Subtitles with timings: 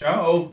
[0.00, 0.52] Čau!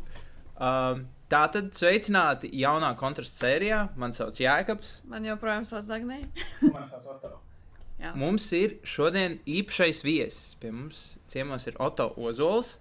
[0.59, 3.83] Um, Tātad sveicināti jaunā kontrasta sērijā.
[4.01, 4.96] Mani sauc Jēkabs.
[5.12, 6.24] Man joprojām sauc Dagnī.
[6.64, 7.35] Man sauc Otto.
[8.02, 8.14] Jā.
[8.18, 10.55] Mums ir šodien īpašais viesis.
[10.57, 12.80] Pie mums ciemos ir Otto Ozols.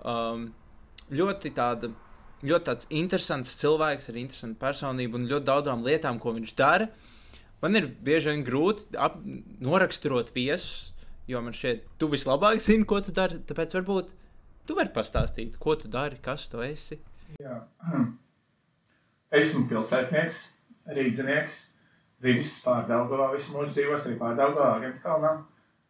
[0.00, 0.48] Um,
[1.12, 1.92] ļoti tāda.
[2.44, 6.90] Ļoti tāds interesants cilvēks ar interesantu personību un ļoti daudzām lietām, ko viņš dara.
[7.64, 9.16] Man ir bieži vien grūti ap,
[9.64, 10.92] noraksturot viesus,
[11.30, 13.40] jo man šķiet, tu vislabāk zini, ko tu dari.
[13.48, 14.12] Tāpēc varbūt
[14.66, 16.98] tu vari pastāstīt, ko tu dari, kas tu esi.
[17.42, 17.60] Jā.
[19.40, 20.44] Esmu pilsētnieks,
[20.94, 21.62] rīdzinieks,
[22.22, 25.32] dzīves pārdaugavā, visu mūžu dzīvos arī pārdaugavā, Agenskalnā.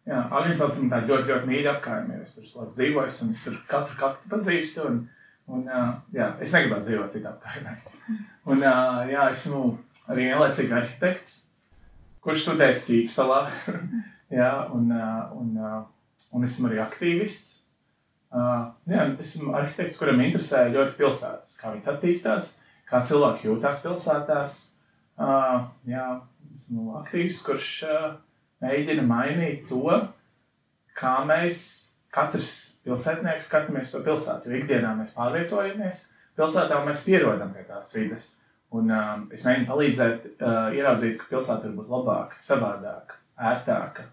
[0.08, 3.58] Jā, Agenskalns ir tāda ļoti, ļoti mīļa apkaimē, es tur labi dzīvoju, un es tur
[3.70, 4.98] katru kaktu pazīstu, un,
[5.48, 5.66] un
[6.12, 7.76] jā, es negribētu dzīvot citā apkaimē.
[8.52, 9.60] Un jā, esmu
[10.12, 11.38] arī vienlaicīgi arhitekts,
[12.20, 13.38] kurš studēs Ķīpsalā,
[14.38, 15.54] jā, un, un,
[16.36, 17.63] un esmu arī aktīvists.
[18.34, 22.48] Uh, jā, esmu arhitekts, kuram interesē ļoti pilsētas, kā viņas attīstās,
[22.88, 24.56] kā cilvēki jūtas pilsētās.
[25.14, 26.08] Uh, jā,
[26.50, 28.08] esmu aktīvs, kurš uh,
[28.64, 30.00] mēģina mainīt to,
[30.98, 31.62] kā mēs
[32.14, 32.50] katrs
[32.82, 34.50] pilsētnieks skatāmies to pilsētu.
[34.50, 38.32] Jo ikdienā mēs pārvietojamies pilsētā un mēs pierodam pie tās vidas.
[38.74, 43.22] Un, uh, es mēģinu palīdzēt uh, ieraudzīt, ka pilsēta var būt labāka, savādāka,
[43.54, 44.10] ērtāka.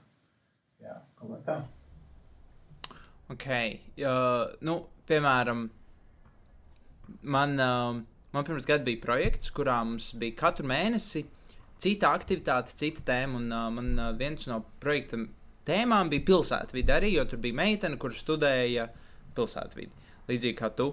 [0.86, 1.62] Jā, kaut kā tā.
[3.32, 3.48] Ok,
[4.04, 4.74] uh, nu,
[5.08, 5.68] piemēram,
[7.32, 8.00] man, uh,
[8.34, 11.24] man pirms gada bija projekts, kurā mums bija katru mēnesi
[11.82, 13.40] cita aktivitāte, cita tēma.
[13.40, 15.22] Un uh, man uh, viens no projekta
[15.68, 18.90] tēmām bija pilsētvide arī, jo tur bija meitene, kurš studēja
[19.38, 20.92] pilsētvidi, līdzīgi kā tu.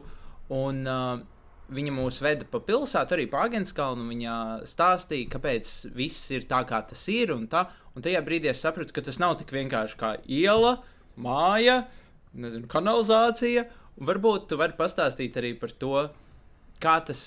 [0.54, 1.26] Un, uh,
[1.68, 4.06] Viņa mūs veda pa pilsētu, arī pa Agenskalnu.
[4.08, 7.34] Viņa stāstīja, kāpēc viss ir tā, kā tas ir.
[7.34, 10.78] Un, tā, un tajā brīdī es sapratu, ka tas nav tik vienkārši kā iela,
[11.20, 11.82] māja,
[12.42, 13.66] nezinu, kanalizācija.
[14.08, 15.94] Varbūt tu vari pastāstīt arī par to,
[16.82, 17.20] kā tas,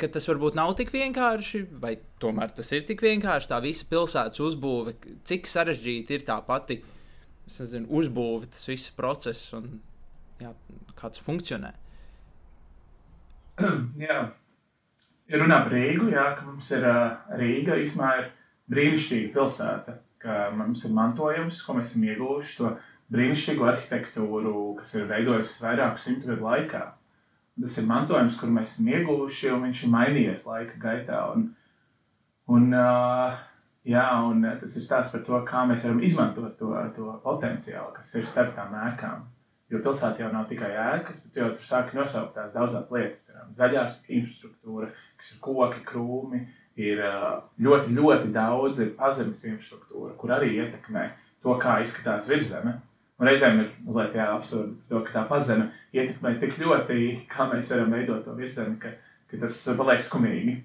[0.00, 3.50] ka tas varbūt nav tik vienkārši, vai tomēr tas ir tik vienkārši.
[3.52, 4.96] Tā visa pilsētas uzbūve,
[5.28, 6.82] cik sarežģīta ir tā pati
[7.48, 9.80] nezinu, uzbūve, tas viss process un
[10.40, 10.52] jā,
[10.98, 11.72] kā tas funkcionē.
[14.06, 14.20] jā,
[15.28, 16.86] ja runā par Rīgu, jā, ka mums ir
[17.40, 18.30] Rīga, īstenībā ir
[18.72, 22.72] brīnišķīga pilsēta, ka mums ir mantojums, ko mēs esam ieguvuši, to
[23.12, 26.82] brīnišķīgu arhitektūru, kas ir veidojusies vairāku simtu gadu laikā.
[27.60, 31.18] Tas ir mantojums, kur mēs esam ieguvuši, un viņš ir mainījies laika gaitā.
[31.34, 31.50] Un,
[32.54, 33.34] un, uh,
[33.88, 38.14] jā, un tas ir stāsts par to, kā mēs varam izmantot to, to potenciālu, kas
[38.16, 39.26] ir starp tām ēkām.
[39.72, 43.20] Jo pilsētā jau nav tikai ēkas, bet jau tur sāk nosaukt tās daudzas lietas.
[43.26, 44.88] Piemēram, zaļās infrastruktūra,
[45.20, 46.42] kas ir koki, krūmi,
[46.80, 47.00] ir
[47.60, 51.06] ļoti, ļoti daudz pazemes infrastruktūra, kur arī ietekmē
[51.44, 52.78] to, kā izskatās virzeme.
[53.22, 56.96] Un reizēm ir mazliet absurdi, ka tā pazeme ietekmē tik ļoti,
[57.30, 58.90] kā mēs varam veidot to virzemi, ka,
[59.30, 60.56] ka tas paliek skumīgi.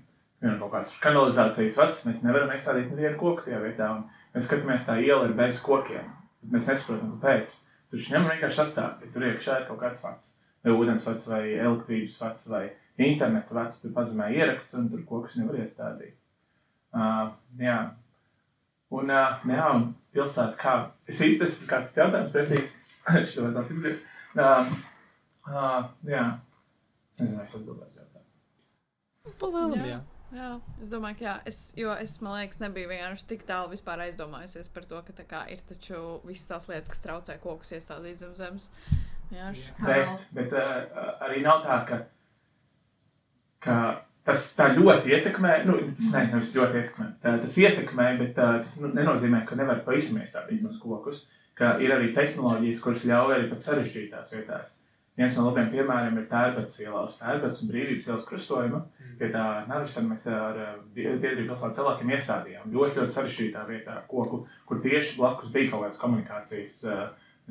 [0.41, 3.91] Piemēram, kaut kāds kanalizācijas vads, mēs nevaram iestādīt nevienu koku tajā vietā.
[4.33, 6.09] Mēs skatāmies, tā iela ir bez kokiem.
[6.49, 7.53] Mēs nesaprotam, kāpēc.
[7.91, 10.33] Tur viņš ņem vienkārši sastāv, ka tur iekšā ir kaut kāds vats,
[10.65, 12.63] vai ūdens vats, vai elektrības vats, vai
[12.97, 13.83] interneta vats.
[13.83, 16.17] Tur pazemē ieraksts, un tur kokus nevar iestādīt.
[16.89, 17.79] Uh, jā.
[18.95, 20.75] Un, uh, jā, un pilsēta kā...
[21.09, 22.83] Es esmu kāds jautājums precīzi.
[23.21, 24.07] Es to vajadzētu izgriezt.
[24.35, 24.71] Uh,
[25.47, 26.25] uh, jā.
[27.13, 29.35] Es nezinu, es atbildēšu jautājumu.
[29.39, 29.89] Palielam, Jā.
[29.95, 29.99] jā.
[30.35, 30.47] Jā,
[30.83, 31.33] es domāju, ka jā.
[31.47, 35.23] Es, jo es, man liekas, nebiju vienkārši tik tālu vispār aizdomājusies par to, ka tā
[35.27, 38.67] kā ir taču visas tās lietas, kas traucē kokus iestādīt zem zemes.
[39.31, 42.01] Jā, Bet, bet uh, arī nav tā, ka,
[43.63, 43.77] ka
[44.27, 45.53] tas tā ļoti ietekmē.
[45.67, 47.07] Nu, tas ne, nevis ļoti ietekmē.
[47.23, 51.23] Tā, tas ietekmē, bet uh, tas nu, nenozīmē, ka nevar pavisam iestādīt tos kokus.
[51.57, 54.75] Ka ir arī tehnoloģijas, kuras ļauj arī pat sarežģītās vietās.
[55.17, 58.83] Viens no labiem piemēriem ir Tērbats ielā uz Tērbats un Brīvības ielas krustojuma.
[59.17, 60.59] Pie tā Narvisam mēs ar
[60.93, 66.01] biedrību pilsētas cilvēkiem iestādījām ļoti, ļoti sarežģītā vietā koku, kur tieši blakus bija kaut kāds
[66.03, 66.83] komunikācijas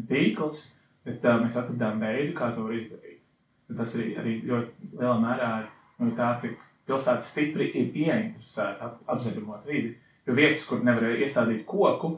[0.06, 0.68] tīkls,
[1.08, 3.18] bet uh, mēs atradām veidu, kā to var izdarīt.
[3.66, 5.68] Tas arī, arī ļoti lielā mērā ir
[6.04, 6.54] nu, tā, cik
[6.86, 9.96] pilsēta stipri ir ieinteresēta ap, apzaļumot vidi.
[10.26, 12.16] Jo vietas, kur nevar iestādīt koku,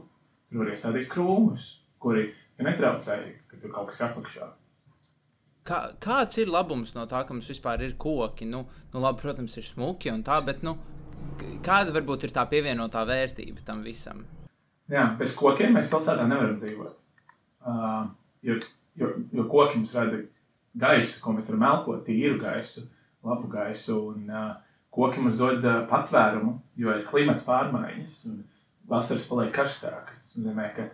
[0.48, 2.30] tur var iestādīt krūmus, kuri
[2.64, 3.18] netraucē,
[3.50, 4.48] ka tur kaut kas ir apakšā.
[5.68, 8.48] Kā, kāds ir labums no tā, ka mums vispār ir koki?
[8.48, 10.78] Nu, nu labi, protams, ir smuki un tā, bet nu,
[11.64, 14.24] kāda varbūt ir tā pievienotā vērtība tam visam?
[14.88, 16.94] Jā, bez kokiem mēs pilsētā nevaram dzīvot.
[17.68, 18.06] Uh,
[18.46, 18.56] jo,
[18.96, 20.22] jo, jo koki mums rada
[20.80, 22.86] gaisu, ko mēs varam elpot, tīru gaisu,
[23.26, 23.98] labu gaisu.
[24.12, 24.30] Un,
[24.94, 28.22] koki mums dod patvērumu, jo ir klimata pārmaiņas.
[28.30, 28.44] un
[28.88, 30.22] Vasaras paliek karstākas.
[30.24, 30.86] Tas nozīmē, ka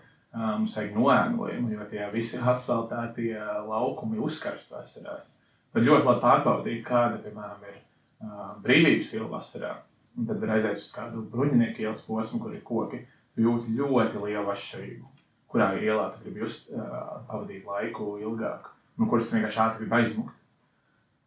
[0.59, 3.39] mums vajag noēnojumu, jo tie visi asfaltētie
[3.69, 5.31] laukumi uzkarst vasarās.
[5.75, 9.73] var ļoti labi pārbaudīt, kāda, piemēram, ir uh, brīvības iela vasarā.
[10.19, 13.01] Un tad var aiziet uz kādu bruņinieku ielas posmu, kur ir koki.
[13.35, 15.09] Tu jūti ļoti lielu atšķirību,
[15.51, 19.99] kurā ielā tu gribi just, uh, pavadīt laiku ilgāk, no kuras tu vienkārši ātri gribi
[20.01, 20.37] aizmukt.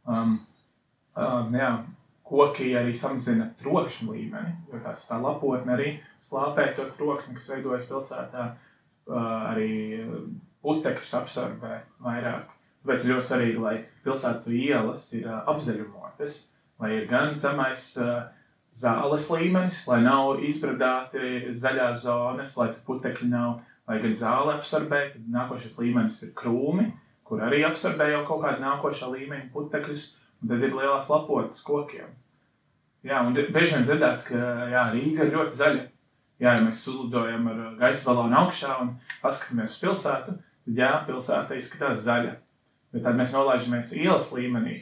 [0.07, 0.38] Um,
[1.17, 1.71] uh, jā,
[2.27, 5.91] koki arī samazina trokšņa līmeni, jo tās tā lapotne arī
[6.27, 8.47] slāpē to trokšņu, kas veidojas pilsētā.
[9.07, 9.17] Uh,
[9.53, 9.71] arī
[10.65, 12.49] putekļus absorbē vairāk.
[12.83, 16.41] Tāpēc ļoti svarīgi, lai pilsētu ielas ir uh, apzaļumotas,
[16.81, 18.27] lai ir gan zemais uh,
[18.77, 25.31] zāles līmenis, lai nav izbradāti zaļās zonas, lai putekļi nav, lai gan zāle apsorbē, tad
[25.33, 26.91] nākošais līmenis ir krūmi,
[27.27, 30.07] kur arī apsorbē jau kaut kādu nākošā līmeņa putekļus,
[30.42, 32.10] un tad ir lielās lapotas kokiem.
[33.07, 34.42] Jā, un bieži vien dzirdēts, ka
[34.72, 35.86] jā, Rīga ir ļoti zaļa.
[36.38, 38.92] Jā, ja mēs uzlidojam ar gaisa balonu augšā un
[39.24, 40.36] paskatāmies uz pilsētu,
[40.68, 42.36] tad jā, pilsēta izskatās zaļa.
[42.94, 44.78] Bet tad mēs nolaižamies ielas līmenī,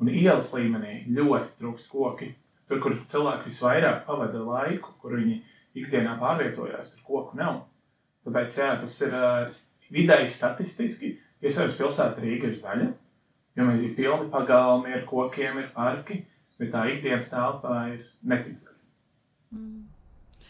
[0.00, 2.30] un ielas līmenī ļoti trūkst koki.
[2.68, 5.36] Tur, kur cilvēki visvairāk pavada laiku, kur viņi
[5.76, 7.60] ikdienā pārvietojās, tur koku nav.
[8.24, 9.60] Tāpēc jā, tas ir uh,
[9.92, 11.12] vidēji statistiski.
[11.44, 12.86] Iespējams, pilsēta Rīga ir zaļa,
[13.56, 16.20] jo ir pilni pagalmi, ir kokiem, ir parki,
[16.58, 18.80] bet tā ikdienas telpā ir netik zaļa.
[19.54, 19.82] Mm.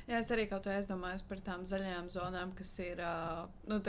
[0.04, 3.80] Jā, es arī kaut ko aizdomājos par tām zaļajām zonām, kas ir uh, nu,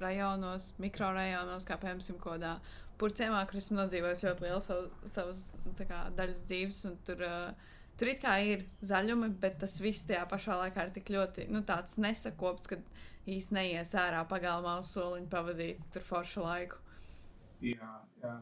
[0.00, 2.54] rajonos, mikrorajonos, kā piemēram, kādā
[3.00, 5.42] purcēmā, kur esmu nodzīvojis ļoti lielu savu, savas
[5.76, 6.80] kā, daļas dzīves.
[7.04, 11.12] Tur, uh, tur it kā ir zaļumi, bet tas viss tajā pašā laikā ir tik
[11.12, 11.60] ļoti nu,
[12.06, 12.80] nesakops, ka
[13.28, 16.80] īstenībā neies ārā pagalmā uz soliņa pavadīt tur foršu laiku.
[17.64, 17.92] Jā,
[18.22, 18.34] jā.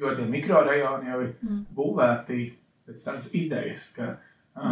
[0.00, 1.62] Jo tie mikrorajoni jau ir mm.
[1.76, 2.38] būvēti
[2.88, 4.14] pēc tādas idejas, ka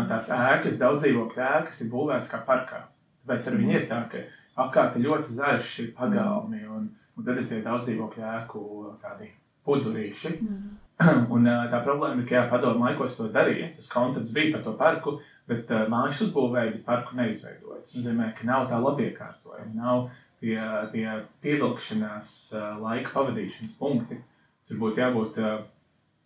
[0.09, 2.87] tās ēkas, daudz dzīvokļu ēkas ir būvētas kā parkā.
[3.25, 4.23] Tāpēc ar viņu ir tā, ka
[4.65, 8.62] apkārt ir ļoti zaļš ir pagalmi, un, un tad ir tie daudz dzīvokļu ēku
[9.03, 9.31] tādi
[9.69, 10.37] pudurīši.
[10.41, 10.69] Mm.
[11.35, 13.69] Un tā problēma ir, ka padomu laikos to darīja.
[13.76, 15.12] Tas koncepts bija par to parku,
[15.47, 17.85] bet uh, mājas uzbūvēja, bet parku neizveidoja.
[17.85, 20.09] Tas nozīmē, ka nav tā labiekārtojuma, nav
[20.40, 20.61] tie,
[20.93, 21.08] tie
[21.44, 24.20] pievilkšanās uh, laika pavadīšanas punkti.
[24.69, 25.61] Tur būtu jābūt uh,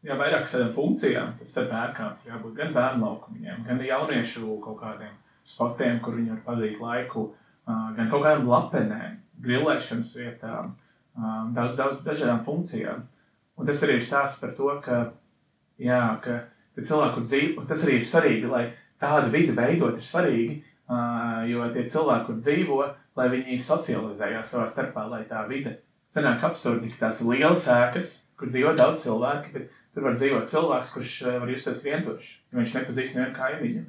[0.06, 5.14] jā, vairāk funkcijām, tas ar bērniem, jābūt gan bērnu laukumiem, gan jauniešu kaut kādiem
[5.48, 7.24] spotiem, kur viņi var pavadīt laiku,
[7.66, 10.74] gan kaut kādām lapenēm, grilēšanas vietām,
[11.54, 13.02] daudz, daudz dažādām funkcijām.
[13.58, 15.00] Un tas arī ir stāsts par to, ka,
[15.82, 16.38] jā, ka,
[16.76, 18.64] ka cilvēku dzīvo, tas arī ir svarīgi, lai
[19.02, 20.60] tādu vidi veidot ir svarīgi,
[21.50, 22.80] jo tie cilvēki, kur dzīvo,
[23.18, 25.78] lai viņi socializējās savā starpā, lai tā vide
[26.14, 30.48] sanāk absurdi, ka tās ir lielas ēkas, kur dzīvo daudz cilvēku, bet Tur var dzīvot
[30.48, 33.82] cilvēks, kurš eh, var justies vientuļš, jo viņš nepazīst nevienu kaimiņu.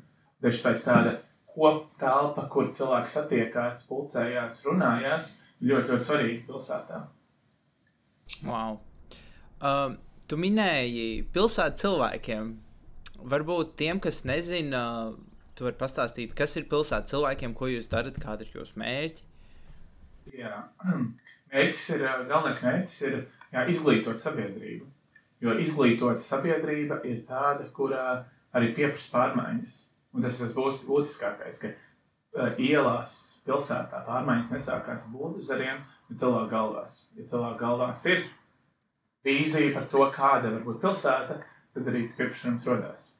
[0.43, 1.13] Tieši pēc tāda
[1.53, 5.29] koptelpa, kur cilvēki satiekās, pulcējās, runājās,
[5.63, 6.99] ļoti, ļoti svarīgi pilsētā.
[8.43, 8.81] Wow.
[9.63, 9.95] Um,
[10.27, 12.51] tu minēji pilsētu cilvēkiem.
[13.31, 14.83] Varbūt tiem, kas nezina,
[15.57, 19.29] tu vari pastāstīt, kas ir pilsētu cilvēkiem, ko jūs darat, kādi ir jūsu mērķi?
[20.39, 20.57] Jā,
[21.53, 23.17] mērķis ir, galvenais mērķis ir
[23.53, 24.89] jā, izglītot sabiedrību.
[25.43, 28.23] Jo izglītota sabiedrība ir tāda, kurā
[28.55, 29.81] arī pieprasa pārmaiņas.
[30.13, 33.17] Un tas tas būs būtiskākais, ka uh, ielās,
[33.47, 37.01] pilsētā pārmaiņas nesākās ar buldozeriem, bet cilvēku galvās.
[37.17, 38.23] Ja cilvēku galvās ir
[39.27, 41.41] vīzija par to, kāda var būt pilsēta,
[41.73, 43.11] tad arī tas pieprasījums rodās.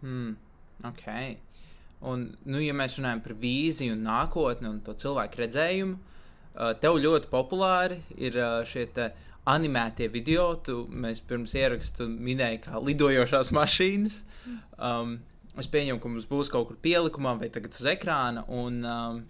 [0.00, 0.34] Hmm,
[0.88, 1.06] ok.
[2.00, 5.98] Un, nu, ja mēs runājam par vīziju un nākotni un to cilvēku redzējumu,
[6.80, 8.38] tev ļoti populāri ir
[8.68, 8.86] šie
[9.50, 14.20] animētie video, tu, mēs pirms ierakstu minēji, kā lidojošās mašīnas.
[14.76, 15.18] Um,
[15.58, 18.44] es pieņemu, ka mums būs kaut kur pielikumā vai tagad uz ekrāna.
[18.52, 19.22] Un, um,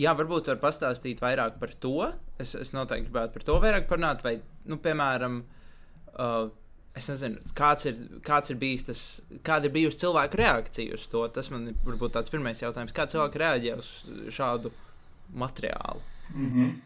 [0.00, 2.08] jā, varbūt var pastāstīt vairāk par to.
[2.40, 4.24] Es, es noteikti gribētu par to vairāk parunāt.
[4.26, 4.38] Vai,
[4.70, 5.42] nu, piemēram,
[6.16, 6.48] uh,
[6.98, 9.00] es nezinu, kāds ir, kāds ir bijis tas,
[9.46, 11.24] kāda ir bijusi cilvēku reakcija uz to.
[11.34, 12.94] Tas man ir varbūt tāds pirmais jautājums.
[12.96, 13.90] Kā cilvēki reaģē uz
[14.34, 14.72] šādu
[15.34, 16.02] materiālu?
[16.34, 16.78] Mm -hmm.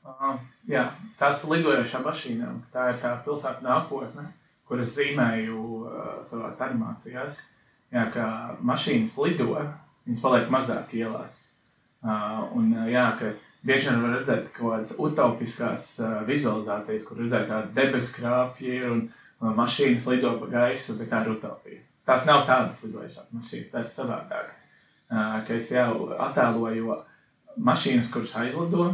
[0.00, 2.60] Uh, jā, stāsts par lidojošām mašīnām.
[2.72, 4.30] Tā ir tā pilsēta nākotne,
[4.64, 7.36] kuras zīmēju uh, savā animācijās.
[7.92, 9.50] Jā, kā mašīnas lido,
[10.06, 11.52] viņas paliek mazāk ielās.
[12.02, 13.32] Uh, un uh, jā, ka
[13.66, 19.02] bieži vien var redzēt kaut kādas utopiskās uh, vizualizācijas, kur redzēt tādu debesu krāpju un
[19.40, 21.80] mašīnas lido pa gaisu, bet tā ir utopija.
[22.08, 24.66] Tās nav tādas lidojošās mašīnas, tās ir savādākas.
[25.10, 26.96] Uh, ka es jau attēloju
[27.58, 28.92] mašīnas, kuras aizlido,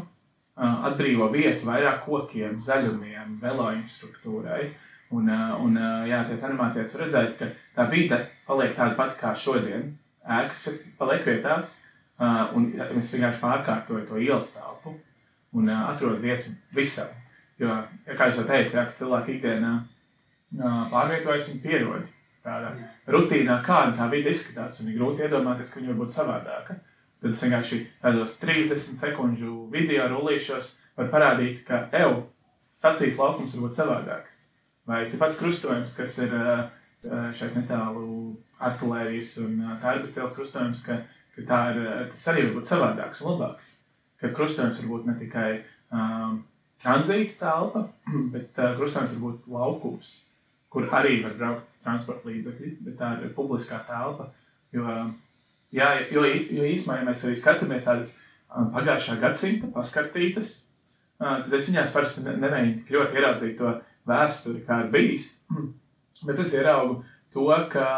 [0.57, 4.71] atbrīvo vietu vairāk kokiem, zaļumiem, veloinfrastruktūrai.
[5.15, 5.77] Un, un
[6.09, 9.93] jā, tajās animācijās var redzēt, ka tā vide paliek tāda pati kā šodien.
[10.27, 10.65] Ēkas
[10.99, 11.77] paliek vietās,
[12.19, 14.97] un es vienkārši pārkārtoju to ielas telpu
[15.57, 17.13] un atrodu vietu visam.
[17.61, 17.77] Jo,
[18.09, 19.77] kā jau teicu, ja, cilvēki ikdienā
[20.55, 22.07] pārvietojas un pierod
[22.47, 22.73] tādā
[23.11, 26.79] rutīnā, kāda tā vide izskatās, un ir grūti iedomāties, ka viņa var būt savādāka.
[27.23, 32.27] Tad es vienkārši tādos 30 sekundžu video rullīšos var parādīt, ka evo
[32.77, 34.43] sacīs laukums var būt savādāks.
[34.87, 36.35] Vai tāpat krustojums, kas ir
[37.37, 41.01] šeit netālu artilērijas un tārbacēlas krustojums, ka,
[41.35, 43.73] ka tā ir, tas arī var būt savādāks un labāks.
[44.21, 45.49] Ka krustojums var būt ne tikai
[45.93, 46.39] um,
[46.83, 47.87] tranzīta telpa,
[48.35, 50.15] bet uh, krustojums var būt laukums,
[50.73, 54.31] kur arī var braukt transporta līdzekļi, bet tā ir publiskā telpa.
[54.75, 54.85] Jo,
[55.75, 60.57] jā, jo, jo īsumā, ja mēs arī skatāmies tādas um, pagājušā gadsimta paskartītas,
[61.21, 63.75] uh, tad es viņās parasti nemēģinu ļoti ieraudzīt to
[64.11, 65.31] vēsturi, kā ir bijis.
[66.27, 67.03] Bet es ieraugu
[67.35, 67.89] to, ka,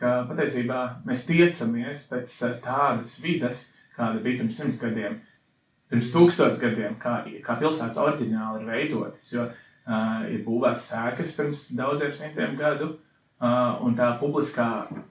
[0.00, 5.18] ka patiesībā mēs tiecamies pēc tādas vides, kāda bija pirms simts gadiem,
[5.92, 9.34] pirms tūkstotis gadiem, kā, kā pilsētas oriģināli ir veidotas.
[9.34, 9.50] Jo
[9.86, 12.94] uh, ir būvētas sēkas pirms daudziem simtiem gadu,
[13.42, 14.64] Uh, un tā publiskā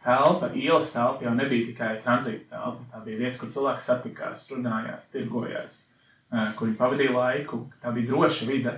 [0.06, 2.86] telpa, ielas telpa jau nebija tikai tranzīta telpa.
[2.94, 5.82] Tā bija vieta, kur cilvēki satikās, runājās, tirgojās,
[6.30, 7.60] uh, kur viņi pavadīja laiku.
[7.84, 8.78] Tā bija droša vide.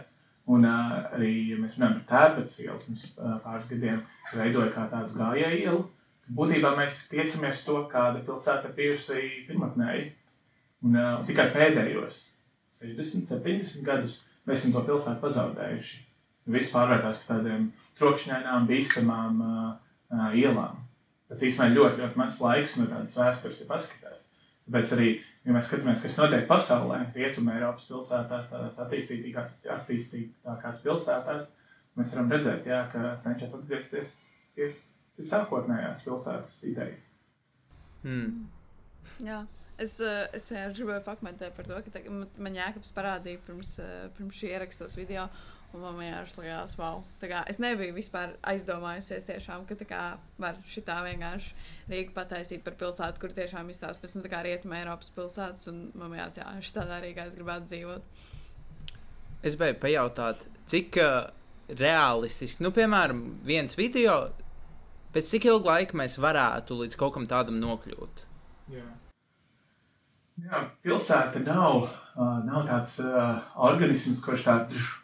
[0.50, 4.88] Un uh, arī, ja mēs runājam par tērpats ielu, pirms uh, pāris gadiem veidoja kā
[4.96, 5.86] tādu gājēju ielu.
[6.40, 9.22] Būtībā mēs tiecamies to, kāda pilsēta bijusi
[9.52, 10.08] pirmotnēji.
[10.82, 12.26] Un uh, tikai pēdējos
[12.82, 16.02] 60, 70 gadus mēs esam to pilsētu pazaudējuši.
[16.54, 17.70] Viss pārvērtās par tādiem
[18.00, 19.70] trokšņainām, bīstamām uh,
[20.12, 20.82] uh, ielām.
[21.32, 24.20] Tas īstenībā ir ļoti, ļoti mazs laiks no tādas vēstures, ja paskatās.
[24.68, 25.10] Tāpēc arī,
[25.48, 31.48] ja mēs skatāmies, kas notiek pasaulē, Rietumē, Eiropas pilsētās, tādās attīstītākās, attīstītākās pilsētās,
[32.00, 34.14] mēs varam redzēt, jā, ka cenšas atgriezties
[34.56, 34.70] pie,
[35.20, 37.10] sākotnējās pilsētas idejas.
[38.04, 38.48] Hmm.
[39.24, 39.44] Jā.
[39.82, 44.38] Es, uh, es gribēju pakomentēt par to, ka tā, man Jānis parādīja pirms, uh, pirms
[44.38, 45.30] šī ierakstos video,
[45.74, 47.00] Un man vienkārši likās, wow.
[47.18, 50.02] Kā, es nebiju vispār aizdomājusies, tiešām, ka kā,
[50.38, 51.56] var šitā vienkārši
[51.90, 55.72] Rīga pataisīt par pilsētu, kur tiešām izstāsta pēc nu, rietumē Eiropas pilsētas.
[55.72, 58.22] Un man liekas, jā, šādā Rīgā es gribētu dzīvot.
[59.42, 61.18] Es gribēju pajautāt, cik uh,
[61.82, 64.20] realistiski, nu, piemēram, viens video,
[65.16, 68.28] pēc cik ilga laika mēs varētu līdz kaut kam tādam nokļūt?
[68.78, 68.86] Jā.
[70.42, 74.54] Jā, pilsēta nav Uh, nav tāds uh, organisms, kurš tā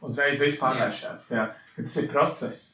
[0.05, 1.29] uzreiz vispārvēršas.
[1.73, 2.67] Tas ir process.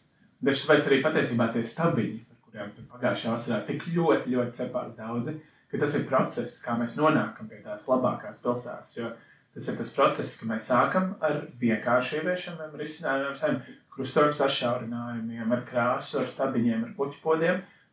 [0.43, 5.37] Tieši tāpēc arī patiesībā tie stabiņi, par kuriem pagājušajā vasarā tik ļoti, ļoti cepās daudzi,
[5.71, 8.97] ka tas ir process, kā mēs nonākam pie tās labākās pilsētas.
[8.99, 9.13] Jo
[9.55, 13.61] tas ir tas process, ka mēs sākam ar vienkāršu ieviešanu, risinājumiem, saviem
[13.95, 17.23] krustojuma sašaurinājumiem, ar krāsu, ar stabiņiem, ar puķu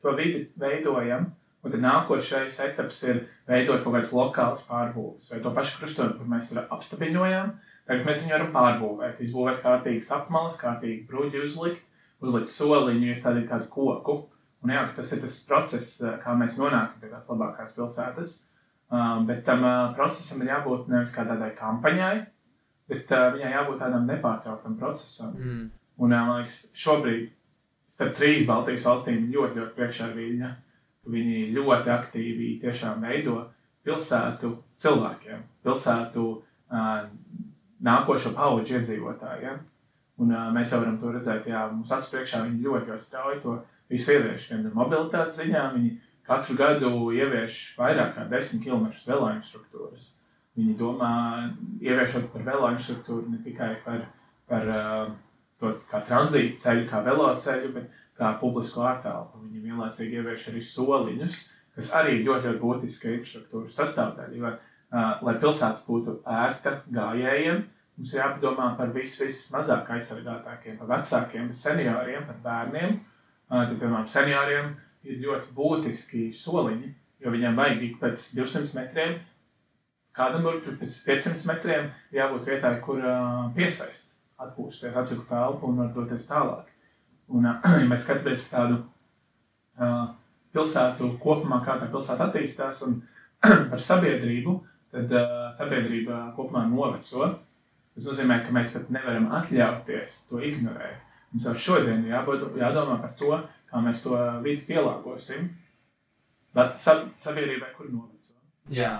[0.02, 1.28] To vidi veidojam
[1.62, 6.31] Un tad nākošais etaps ir veidot kaut kādas lokālas pārbūves, vai to pašu krustojumu, kur
[6.33, 7.52] mēs apstabiņojām.
[7.87, 11.85] Tagad mēs viņu varam pārbūvēt, izbūvēt kārtīgas apmalas, kārtīgi bruģi uzlikt,
[12.23, 14.16] uzlikt soliņu, iestādīt kādu koku.
[14.62, 18.40] Un jā, tas ir tas process, kā mēs nonākam pie tās labākās pilsētas.
[18.92, 22.16] Um, bet tam uh, procesam ir jābūt nevis kā tādai kampaņai,
[22.92, 25.31] bet uh, viņai jābūt tādam nepārtrauktam procesam.
[25.38, 25.62] Mm.
[25.97, 27.31] Un, uh, man liekas, šobrīd
[27.92, 30.50] starp trīs Baltijas valstīm ļoti, ļoti priekšā ir viņa.
[31.11, 33.40] Viņi ļoti aktīvi tiešām veido
[33.82, 37.09] pilsētu cilvēkiem, pilsētu uh,
[37.82, 39.59] nākošo pauģu iedzīvotājiem.
[40.23, 43.42] Un, uh, mēs jau varam to redzēt, jā, mums acu priekšā viņi ļoti, ļoti strauji
[43.42, 43.56] to
[43.90, 44.49] visu ievieš.
[44.52, 45.92] Gan mobilitātes ziņā viņi
[46.28, 50.12] katru gadu ievieš vairāk kā 10 km velāņu struktūras.
[50.56, 51.12] Viņi domā,
[51.82, 54.04] ieviešot par velāņu struktūru ne tikai par,
[54.47, 55.12] par uh,
[55.62, 59.42] to kā tranzītu ceļu, kā veloceļu, bet kā publisko ārtelpu.
[59.47, 61.40] Viņi vienlaicīgi ievieš arī soliņus,
[61.76, 64.38] kas arī ir ļoti, ļoti būtiska infrastruktūras sastāvdaļa.
[64.38, 67.64] Jo, uh, lai pilsēta būtu ērta gājējiem,
[67.97, 72.97] mums ir jāpadomā par vis, vismazāk aizsargātākiem, par vecākiem, par senioriem, par bērniem.
[73.49, 74.73] Uh, tad, piemēram, senioriem
[75.09, 79.21] ir ļoti būtiski soliņi, jo viņiem vajag ik pēc 200 metriem.
[80.12, 84.12] Kādam ir pēc 500 metriem jābūt vietai, kur uh, piesaist,
[84.46, 86.68] atpūsties, atcelt telpu un doties tālāk.
[87.32, 87.49] Un,
[87.80, 90.11] ja mēs skatāmies tādu uh,
[90.52, 93.00] pilsētu kopumā, kā tā pilsēta attīstās un
[93.70, 94.58] par sabiedrību,
[94.92, 97.32] tad uh, sabiedrība kopumā noveco.
[97.92, 101.00] Tas nozīmē, ka mēs pat nevaram atļauties to ignorēt.
[101.32, 103.32] Mums jau šodien jābod, jādomā par to,
[103.68, 105.49] kā mēs to vidi pielāgosim.
[106.56, 108.37] Bet sab sabiedrībai, kur noveco.
[108.72, 108.99] Jā.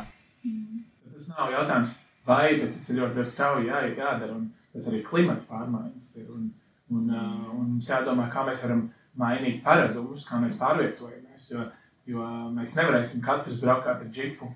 [1.13, 1.97] Tas nav jautājums,
[2.27, 4.33] vai, bet tas ir ļoti, ļoti strauji jā, jādara.
[4.37, 6.29] Un tas arī klimata pārmaiņas ir.
[6.37, 6.51] Un,
[6.93, 8.83] Un, uh, un mums jādomā, kā mēs varam
[9.17, 11.47] mainīt paradumus, kā mēs pārvietojamies.
[11.49, 11.63] Jo,
[12.05, 14.51] jo mēs nevarēsim katrs braukt ar džipu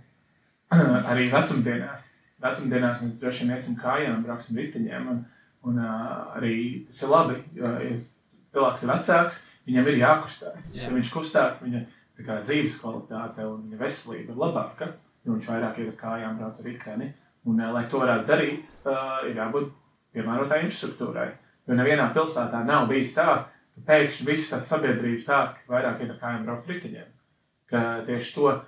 [1.12, 2.10] arī vecumdienās.
[2.44, 5.08] Vecumdienās mēs droši vien iesim kājām, brauksim riteņiem.
[5.14, 5.24] Un,
[5.66, 7.94] Un uh, arī tas ir labi, jo ja
[8.54, 10.68] cilvēks ir vecāks, viņam ir jākustās.
[10.76, 10.84] Jā.
[10.84, 11.80] Ja viņš kustās, viņa
[12.20, 14.92] kā, dzīves kvalitāte un viņa veselība ir labāka,
[15.26, 17.08] jo viņš vairāk ir ar kājām brauc ar riteni.
[17.46, 19.72] Un, uh, lai to varētu darīt, uh, ir jābūt
[20.16, 21.28] piemērotai infrastruktūrai.
[21.66, 23.26] Jo nevienā pilsētā nav bijis tā,
[23.74, 27.12] ka pēkšņi visa sabiedrība sāk vairāk iet ar kājām braukt riteņiem.
[27.70, 28.64] Ka tieši to uh,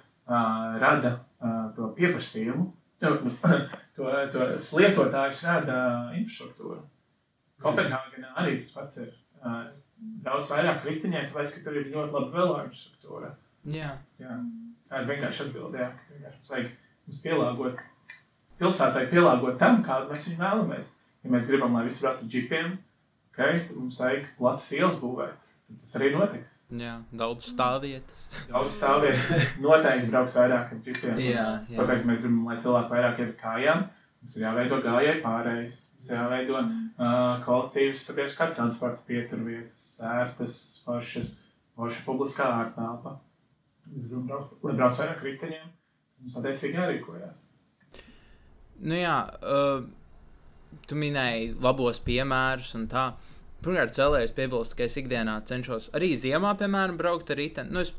[0.83, 2.69] rada uh, to pieprasījumu,
[3.03, 3.15] to,
[3.97, 4.49] to, to
[4.81, 5.81] lietotājs rada
[6.19, 6.81] infrastruktūra.
[7.63, 9.13] Kopenhāgenā arī tas pats ir.
[9.39, 9.69] Uh,
[10.25, 13.33] daudz vairāk riteņiem, tāpēc, ka tur ir ļoti laba vēlā infrastruktūra.
[13.75, 13.93] Jā.
[14.23, 14.37] Jā.
[14.89, 16.69] Tā ir vienkārši vienkārši mums vajag
[17.09, 17.83] mums pielāgot,
[18.61, 20.95] pilsētai pielāgot tam, kādu mēs viņu vēlamies.
[21.29, 22.71] Ja mēs gribam, lai visi brauc ar džipiem,
[23.29, 25.35] okay, tad mums vajag platas ielas būvēt.
[25.67, 26.55] Tad tas arī notiks.
[26.81, 28.23] Jā, daudz stāvvietas.
[28.49, 31.21] Daudz stāvvietas noteikti brauks vairāk ar džipiem.
[31.21, 31.77] Jā, jā.
[31.77, 33.85] Tāpēc mēs gribam, lai cilvēki vairāk iet kājām.
[34.23, 35.77] Mums ir jāveido gājēji pārējais.
[35.99, 41.35] Mums ir jāveido uh, kolektīvas sabiedriskā transporta pieturvietas, ērtas, foršas,
[41.77, 43.19] forša publiskā ārtelpa.
[43.93, 45.69] Mēs gribam braukt, lai brauc vairāk riteņiem.
[46.25, 47.45] Mums attiecīgi jārīkojās.
[48.89, 49.89] Nu jā, uh,
[50.89, 53.11] tu minēji labos piemērus un tā.
[53.59, 57.75] Pirmkārt, vēlējos piebilst, ka es ikdienā cenšos arī ziemā, piemēram, braukt ar riteni.
[57.75, 57.91] Nu, es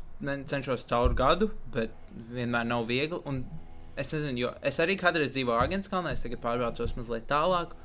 [0.52, 1.92] cenšos caur gadu, bet
[2.32, 3.20] vienmēr nav viegli.
[3.28, 3.44] Un
[4.00, 7.76] es nezinu, jo es arī kādreiz dzīvoju Agenskalnē, es tagad pārbraucos mazliet tālāk.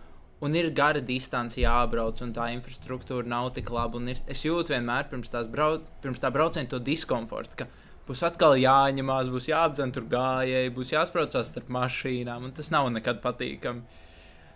[0.45, 4.01] Un ir gara distance jābrauc, un tā infrastruktūra nav tik laba.
[4.11, 7.69] Ir, es jūtu vienmēr pirms, brauc, pirms tā brauciena to diskomfortu, ka
[8.09, 13.23] būs atkal jāņemās, būs jāapdzen tur gājēji, būs jāspraucās starp mašīnām, un tas nav nekad
[13.25, 14.03] patīkami.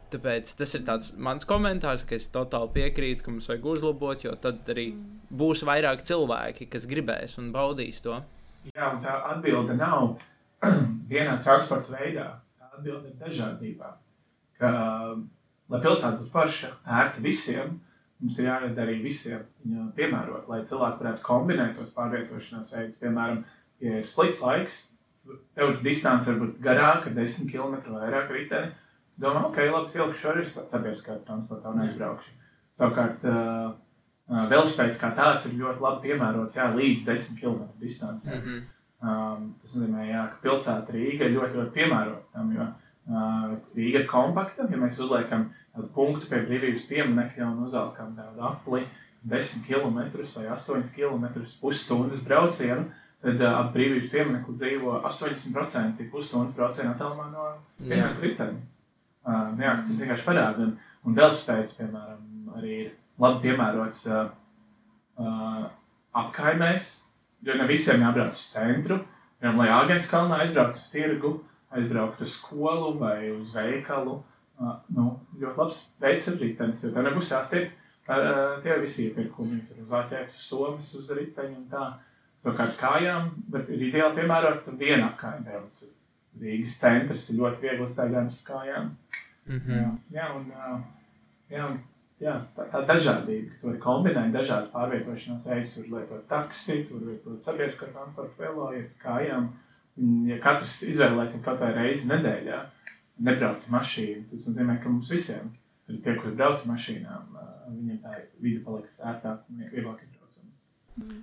[0.08, 4.32] Tāpēc tas ir tāds mans komentārs, ka es totāli piekrītu, ka mums vajag uzlabot, jo
[4.40, 4.86] tad arī
[5.28, 8.16] būs vairāk cilvēki, kas gribēs un baudīs to.
[8.70, 10.14] Jā, un tā atbilde nav
[11.12, 12.28] vienā transporta veidā.
[12.58, 13.92] Tā atbilde ir dažādībā.
[14.58, 14.70] Ka,
[15.68, 17.76] lai pilsēta būtu forša, ērta visiem,
[18.22, 22.98] mums ir jārada arī visiem viņa piemērot, lai cilvēki varētu kombinēt tos pārvietošanās veidus.
[23.02, 23.44] Piemēram,
[23.84, 24.86] ja ir slikts laiks,
[25.58, 28.72] tev distance var būt garāka, 10 km vairāk riteni.
[29.18, 32.34] Tu Domā, ok, labi, es ielikšu arī sabiedriskā transportā un aizbraukšu.
[32.78, 33.72] Savukārt, uh,
[34.30, 38.36] uh, velospēds kā tāds ir ļoti labi piemērots jā, līdz 10 km distancē.
[38.36, 38.60] Mm -hmm.
[38.98, 44.00] Um, tas nozīmē, jā, ka pilsēta Rīga ir ļoti, ļoti piemērota tam, jo uh, Rīga
[44.00, 44.68] ir kompakta.
[44.70, 45.50] Ja mēs uzliekam
[45.94, 48.86] punktu pie brīvības pieminiekta un uzvelkam tādu apli
[49.22, 49.98] 10 km
[50.36, 51.24] vai 8 km
[51.60, 52.90] pusstundas braucienu,
[53.22, 58.77] tad uh, ap brīvības pieminiektu dzīvo 80% pusstundas brauciena attālumā no pieminiekta riteni.
[59.28, 60.64] Uh, jā, tas vienkārši parāda.
[60.64, 60.70] Un,
[61.04, 62.22] un velospēds, piemēram,
[62.56, 64.30] arī ir labi piemērots uh,
[65.20, 65.66] uh,
[66.16, 66.94] apkaimēs,
[67.44, 69.02] jo ne visiem jābrauc uz centru.
[69.38, 71.34] Piemēram, lai Agnēs kalnā aizbrauktu uz tirgu,
[71.76, 74.16] aizbrauktu uz skolu vai uz veikalu.
[74.58, 79.60] Uh, nu, ļoti labs veids ar ritenis, jo tev nebūs jāstiep uh, tie visi iepirkumi.
[79.68, 81.86] Tur uz āķēks, uz somas, uz riteņu un tā.
[82.38, 85.58] Savukārt kājām, bet ir ideāli piemērot vienu apkaimē.
[86.42, 88.90] Rīgas centrs ir ļoti viegli staigājams ar kājām.
[89.48, 89.98] Mm Jā, -hmm.
[90.12, 90.72] jā, un, ā,
[91.50, 91.78] jā, un,
[92.20, 97.06] jā tā, tā dažādība, ka tu vari kombinēt dažādas pārvietošanās veidus, tur lietot taksi, tur
[97.06, 99.48] lietot sabiedriskā transporta velo, iet kājām.
[99.48, 102.58] Un, Ja katrs izvēlēsies kaut vai reizi nedēļā,
[103.26, 105.48] nebraukt ar mašīnu, tas nozīmē, ka mums visiem,
[105.88, 107.32] arī tie, kuri brauc ar mašīnām,
[107.72, 111.18] viņiem tā vide paliks ērtāk un vieglāk izbraucama.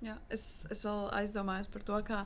[0.00, 2.22] Jā, es, es vēl aizdomājos par to, kā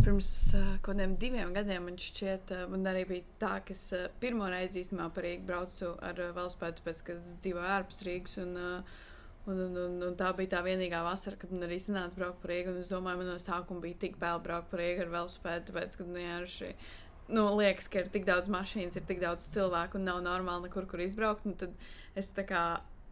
[0.00, 3.82] pirms uh, kaut kādiem diviem gadiem man šķiet, uh, man arī bija tā, ka es
[3.92, 8.02] uh, pirmo reizi īstenībā par Rīgu braucu ar uh, velospēdu, tāpēc, ka es dzīvoju ārpus
[8.08, 8.40] Rīgas.
[8.46, 8.98] Un, uh,
[9.48, 12.50] Un, un, un, un tā bija tā vienīgā vasara, kad man arī sanāca braukt par
[12.52, 12.74] Rīgu.
[12.78, 16.04] Es domāju, man no sākuma bija tik bail braukt par Rīgu ar velospēdu, tāpēc, ka
[16.06, 16.68] nu, jā, šī,
[17.32, 20.86] nu, liekas, ka ir tik daudz mašīnas, ir tik daudz cilvēku un nav normāli nekur,
[20.90, 21.48] kur izbraukt.
[21.48, 21.72] un Tad
[22.20, 22.64] es tā kā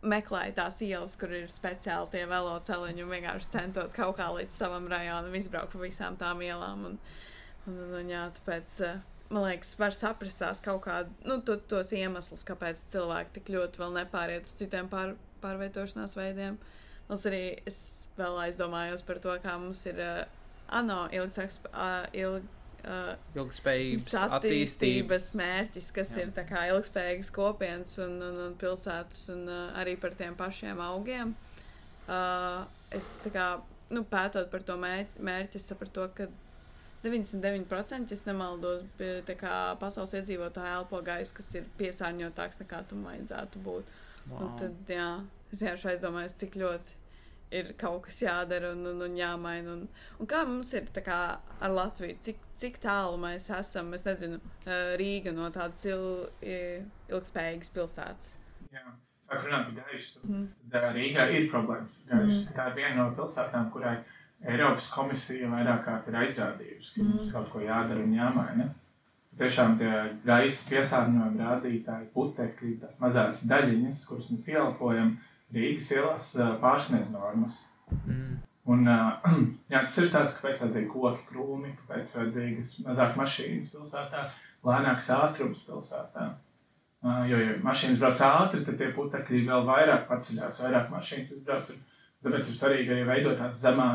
[0.07, 4.87] meklēju tās ielas, kur ir speciāli tie veloceliņi un vienkārši centos kaut kā līdz savam
[4.91, 6.85] rajonam izbraukt pa visām tām ielām.
[6.91, 6.99] Un,
[7.67, 9.01] un, un, un, jā, tāpēc, eh,
[9.33, 13.83] man liekas, var saprast tās kaut kādu, nu, to, tos iemeslus, kāpēc cilvēki tik ļoti
[13.83, 16.61] vēl nepāriet uz citiem pār, pārvietošanās veidiem.
[17.09, 17.81] Mums arī es
[18.19, 20.23] vēl aizdomājos par to, kā mums ir uh,
[20.79, 22.47] ANO ilgs, uh, ilg,
[22.85, 26.27] uh, Ilgspējības attīstības mērķis, kas Jā.
[26.27, 31.35] Ir kā ilgspējīgas kopienas un, un, un pilsētas, un uh, arī par tiem pašiem augiem.
[32.09, 32.65] Uh,
[32.95, 33.49] es kā
[33.93, 36.29] nu, pētot par to mērķi, mērķi sapratu, ka
[37.05, 38.85] 99% ja nemaldos,
[39.39, 43.99] kā pasaules iedzīvotāji elpo gaisu, kas ir piesārņotāks nekā tam vajadzētu būt.
[44.29, 44.41] Wow.
[44.43, 45.11] Un tad, jā,
[45.53, 46.98] es vienkārši aizdomājos, cik ļoti
[47.55, 49.75] ir kaut kas jādara un, un, un jāmaina.
[49.77, 49.89] Un,
[50.21, 51.19] un kā mums ir kā
[51.61, 56.05] ar Latviju, cik, cik tālu mēs esam, es nezinu, eh, Rīga no tādas il,
[57.09, 58.35] ilgspējīgas pilsētas.
[58.75, 58.85] Jā,
[59.29, 60.21] sāk runāt par gaisu.
[60.27, 60.49] Mm.
[60.99, 62.43] Rīgā ir problēmas gaisu.
[62.45, 62.57] Mm.
[62.57, 63.99] Tā ir viena no pilsētām, kurai
[64.47, 67.33] Eiropas komisija vairāk kārt ir aizrādījusi, ka mums Mm.
[67.33, 68.69] kaut ko jādara un jāmaina.
[69.39, 69.91] Tiešām tie
[70.27, 75.13] gaisa piesārņojuma rādītāji, putekļi, tās mazās daļiņas, kuras mēs ieelpojam,
[75.55, 77.63] Rīgas ielās pārsniedz normas.
[78.05, 78.39] Mm.
[78.69, 78.85] Un,
[79.73, 84.27] jā, tas ir tas, kāpēc vajadzīgi koki, krūmi, kāpēc vajadzīgas mazāk mašīnas pilsētā,
[84.69, 86.27] lēnāks ātrums pilsētā.
[87.31, 91.71] Jo, ja mašīnas brauc ātri, tad tie putekļi vēl vairāk paceļās, vairāk mašīnas izbrauc.
[92.27, 93.87] Tāpēc ir svarīgi arī veidot tās zemā,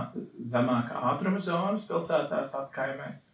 [0.48, 3.26] zemākā ātruma zonas pilsētās, apkaimēs,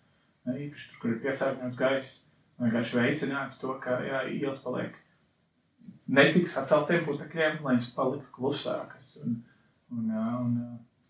[0.49, 2.23] īpaši tur, kur ir piesārņots gaiss.
[2.59, 4.97] Vienkārši veicināt to, ka jā, ielas paliek
[6.09, 9.17] netiks atceltiem putekļiem, lai viņas palika klusākas.
[9.23, 9.35] Un,
[9.95, 10.55] un, un,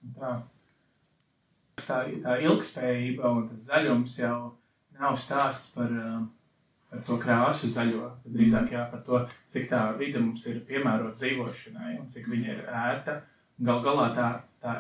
[0.04, 0.34] un tā.
[1.80, 4.36] Tā, tā ilgspējība un tas zaļums jau
[5.00, 6.18] nav stāsts par, ā,
[6.92, 9.22] par to krāsu zaļo, drīzāk jā, par to,
[9.54, 13.16] cik tā vide mums ir piemērota dzīvošanai un cik viņa ir ērta.
[13.64, 14.28] Gal galā tā,
[14.60, 14.76] tā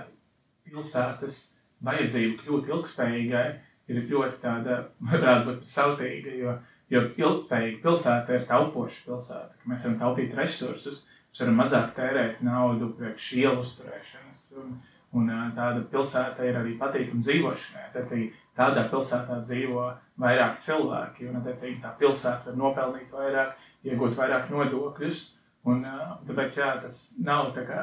[0.67, 1.39] pilsētas
[1.87, 3.47] vajadzība kļūt ilgspējīgai
[3.89, 6.57] ir ļoti tāda, varētu būt sautīga, jo,
[6.89, 12.43] jo ilgspējīga pilsēta ir taupoša pilsēta, ka mēs varam taupīt resursus, mēs varam mazāk tērēt
[12.45, 14.53] naudu priekš ielu uzturēšanas.
[14.59, 14.77] Un,
[15.17, 17.85] un tāda pilsēta ir arī patīkama dzīvošanai.
[17.89, 19.85] Attiecīgi, tādā pilsētā dzīvo
[20.21, 23.55] vairāk cilvēki, un attiecīgi tā pilsēta var nopelnīt vairāk,
[23.87, 25.27] iegūt vairāk nodokļus.
[25.69, 25.83] Un,
[26.27, 27.81] tāpēc jā, tas nav tā kā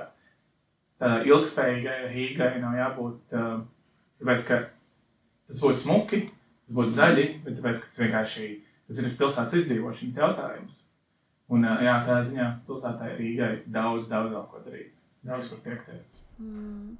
[1.00, 3.34] tā ilgspējīgai Rīgai nav jābūt,
[4.20, 4.60] tāpēc, ka
[5.46, 6.22] tas būtu smuki,
[6.66, 8.46] tas būtu zaļi, bet tāpēc, ka tas vienkārši
[8.88, 10.82] tas ir pilsētas izdzīvošanas jautājums.
[11.52, 14.94] Un, jā, tā ziņā pilsētai Rīgai daudz, daudz vēl ko darīt.
[15.26, 16.16] Daudz kur tiekties.
[16.42, 16.96] Mm.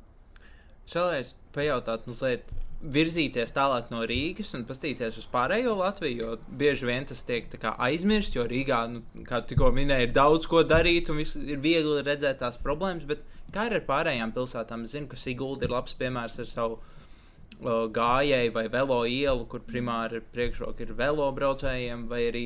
[0.87, 2.47] Vēlējos pajautāt, mazliet
[2.95, 8.37] virzīties tālāk no Rīgas un paskatīties uz pārējo Latviju, jo bieži vien tas tiek aizmirsts,
[8.37, 12.05] jo Rīgā, nu, kā tu tikko minēji, ir daudz ko darīt un viss ir viegli
[12.07, 14.85] redzēt tās problēmas, bet kā ir ar pārējām pilsētām?
[14.87, 16.96] Es zinu, ka Sigulda ir labs piemērs ar savu uh,
[17.63, 22.45] gājēju vai velo ielu, kur primāri priekšroka ir velo braucējiem, vai arī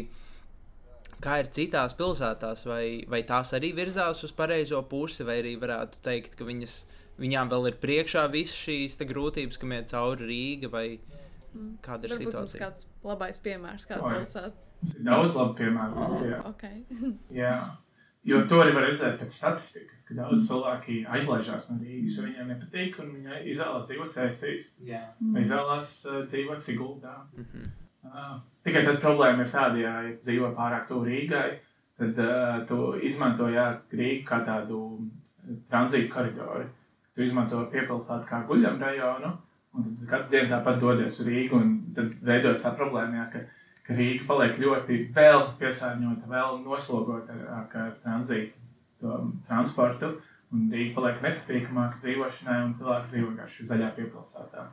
[1.21, 5.99] kā ir citās pilsētās, vai, vai tās arī virzās uz pareizo pusi, vai arī varētu
[6.07, 6.85] teikt, ka viņas,
[7.21, 10.87] viņām vēl ir priekšā visas šīs grūtības, kam iet cauri Rīga, vai
[11.51, 11.81] Mm.
[11.83, 12.61] kāda ir Varbūt situācija?
[12.63, 14.53] kāds labais piemērs, kāda pilsēta.
[14.81, 15.97] Mums ir daudz labu piemēru.
[15.99, 16.37] Latvijā.
[16.47, 16.77] Okay.
[17.35, 17.55] Jā,
[18.23, 22.49] jo to arī var redzēt pēc statistikas, ka daudz cilvēki aizlaižās no Rīgas, jo viņiem
[22.51, 24.15] nepatīk, un viņi izvēlās dzīvot
[24.89, 25.03] Jā.
[25.23, 27.15] vai izvēlās uh, dzīvot Siguldā.
[27.39, 27.69] Mhm.
[28.01, 29.93] Uh, tikai tad problēma ir tāda, ja
[30.25, 31.49] dzīvo pārāk tuvu Rīgai,
[32.01, 36.67] tad uh, tu izmanto jā, Rīgu kā tādu uh, tranzītu koridoru.
[37.15, 39.35] Tu izmanto piepilsētu kā guļam rajonu,
[39.77, 43.45] un tad katru dienu tāpat dodies uz Rīgu, un tad veidojas tā problēma, jā, ka,
[43.87, 48.60] ka Rīga paliek ļoti vēl piesārņota, vēl noslogota ar, ar tranzītu
[49.01, 49.17] to
[49.49, 50.13] transportu,
[50.53, 54.65] un Rīga paliek nepatīkamāka dzīvošanai, un cilvēki dzīvo vienkārši zaļā piepilsētā.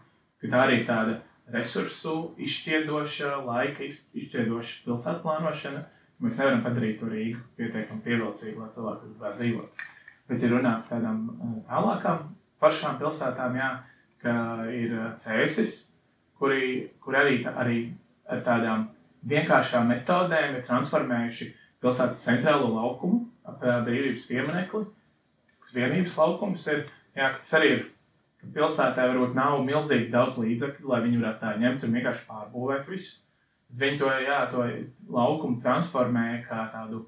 [0.41, 1.19] Ka tā arī ir tāda
[1.53, 5.83] resursu izšķiedoša, laika iz- izšķiedoša pilsētu plānošana.
[6.21, 9.85] Mēs nevaram padarīt to Rīgu pietiekami pievilcīgu, lai cilvēki tur varētu dzīvot.
[10.27, 12.25] Bet, ja runā par tādām eh, tālākām,
[12.59, 13.69] pašām pilsētām, jā,
[14.23, 14.33] ka
[14.73, 15.85] ir eh, cēsis,
[16.39, 17.77] kuri, kur arī, tā, arī
[18.27, 18.87] ar tādām
[19.29, 21.47] vienkāršām metodēm ir transformējuši
[21.81, 23.23] pilsētas centrālo laukumu
[23.61, 24.85] brīvības pieminekli.
[25.57, 26.85] Tas vienības laukums ir,
[27.17, 27.85] jā, ka tas arī ir
[28.41, 32.89] ka pilsētā varbūt nav milzīgi daudz līdzekļu, lai viņi varētu tā ņemt un vienkārši pārbūvēt
[32.91, 33.17] visu.
[33.67, 34.65] Bet Viņi to, jā, to
[35.11, 37.01] laukumu transformē kā tādu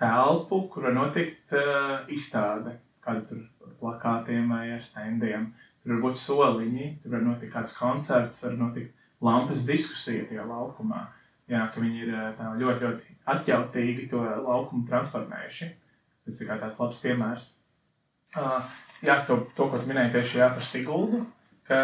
[0.00, 3.44] telpu, kur var notikt uh, izstāde, kāda tur
[3.78, 5.52] plakātiem vai ar standiem.
[5.80, 11.04] Tur var būt soliņi, tur var notikt kāds koncerts, var notikt lampas diskusija tajā laukumā.
[11.50, 15.70] Jā, ka viņi ir ā, tā ļoti, ļoti atjautīgi to laukumu transformējuši.
[16.26, 17.48] Tas ir tāds labs piemērs.
[18.38, 18.60] Uh,
[19.02, 21.24] jā, to, to, ko tu minēji tieši jā, par Siguldu,
[21.66, 21.80] ka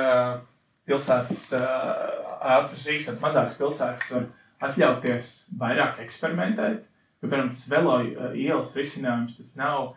[0.86, 4.28] pilsētas, uh, ārpus Rīgas, tādas mazākas pilsētas var
[4.68, 6.84] atļauties vairāk eksperimentēt.
[7.18, 9.96] Jo, piemēram, tas velo uh, ielas risinājums, tas nav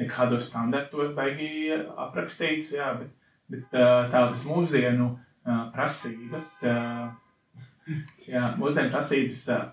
[0.00, 3.14] nekādos standartos baigi aprakstīts, jā, bet,
[3.52, 7.12] bet uh, tādas mūsdienu uh, prasības, uh,
[8.32, 9.66] jā, mūsdienu prasības uh,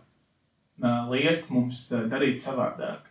[1.11, 3.07] liek mums uh, darīt savādāk.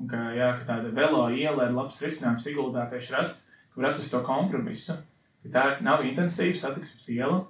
[0.00, 4.12] Un ka, jā, ka tāda velo iela ir labs risinājums Siguldā tieši rasts, kur atrast
[4.14, 4.96] to kompromisu.
[5.44, 7.42] Ka tā nav intensīva satiksmes iela,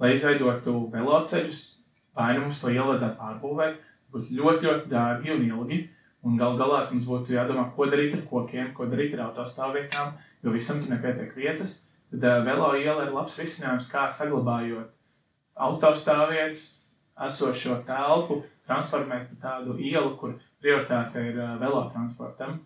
[0.00, 1.62] lai izveidotu veloceļus,
[2.16, 3.80] vai nu mums to ielu vajadzētu pārbūvēt,
[4.12, 5.80] būtu ļoti, ļoti dārgi un ilgi.
[6.26, 10.52] Un gal galā mums būtu jādomā, ko darīt ar kokiem, ko darīt ar autostāvvietām, jo
[10.52, 11.78] visam tur nepietiek vietas.
[12.10, 14.97] Tad uh, velo iela ir labs risinājums, kā saglabājot
[15.58, 16.64] autostāvvietas,
[17.28, 22.60] esošo telpu, transformēt par tādu ielu, kur prioritāte ir uh, velotransportam.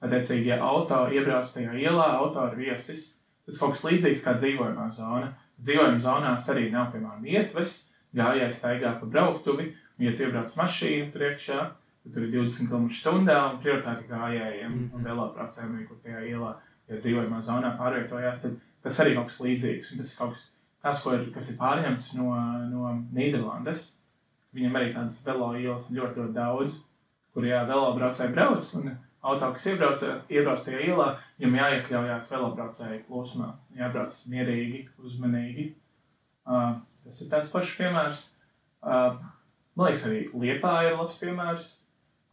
[0.00, 3.10] Attiecīgi, ja auto iebrauc tajā ielā, auto ir viesis,
[3.44, 5.34] tas kaut kas līdzīgs kā dzīvojamā zona.
[5.60, 7.82] Dzīvojamā zonās arī nav, piemēram, ietves,
[8.16, 11.58] gājēji staigā pa brauktuvi, un, ja tu iebrauc mašīnu tur iekšā,
[12.00, 14.88] tad tur ir 20 km/h un prioritāte gājējiem Mhm.
[14.96, 16.54] un velobraucējiem, arī, kur tajā ielā,
[16.88, 19.92] ja dzīvojamā zonā pārvietojās, tad tas arī kaut kas līdzīgs.
[19.92, 20.48] Un tas ir kaut kas
[21.04, 22.32] ko ir, kas ir pārņemts no,
[22.70, 23.90] no Nīderlandes.
[24.56, 26.78] Viņam arī tādas velo ielas ļoti, ļoti daudz,
[27.34, 28.70] kur jā, velobraucēji brauc.
[28.80, 33.50] Un auto, kas iebrauc, iebrauc tajā ielā, viņam jāiekļaujās velobraucēju plūsmā.
[33.78, 35.68] Jābrauc mierīgi, uzmanīgi.
[36.48, 38.24] Uh, tas ir tāds pašs piemērs.
[38.80, 39.20] Uh,
[39.76, 41.68] man liekas, arī Liepā ir labs piemērs,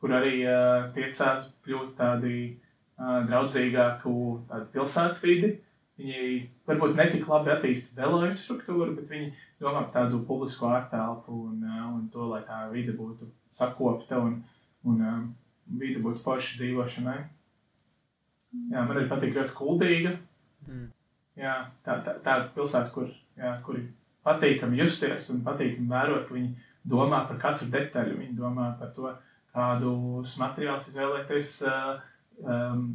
[0.02, 4.18] kur arī uh, tiecās kļūt tādi uh, draudzīgāku
[4.50, 5.54] tādu pilsētas vidi.
[5.98, 9.32] Viņi varbūt ne tik labi attīstīja velo infrastruktūru, bet viņi
[9.64, 14.36] domā par tādu publisko ārtelpu un, un to, lai tā vide būtu sakopta un,
[14.86, 15.02] un
[15.80, 17.18] vide būtu forša dzīvošanai.
[18.72, 20.14] Jā, man arī patīk ļoti kuldīga.
[20.68, 20.86] Mm.
[21.38, 21.56] Jā,
[21.86, 23.82] tā, tā, tā pilsēta, kur, jā, kur
[24.26, 26.54] patīkami justies un patīkami vērot, ka viņi
[26.88, 28.20] domā par katru detaļu.
[28.22, 29.12] Viņi domā par to,
[29.58, 32.08] kādus materiālus izvēlēties um,
[32.46, 32.88] um,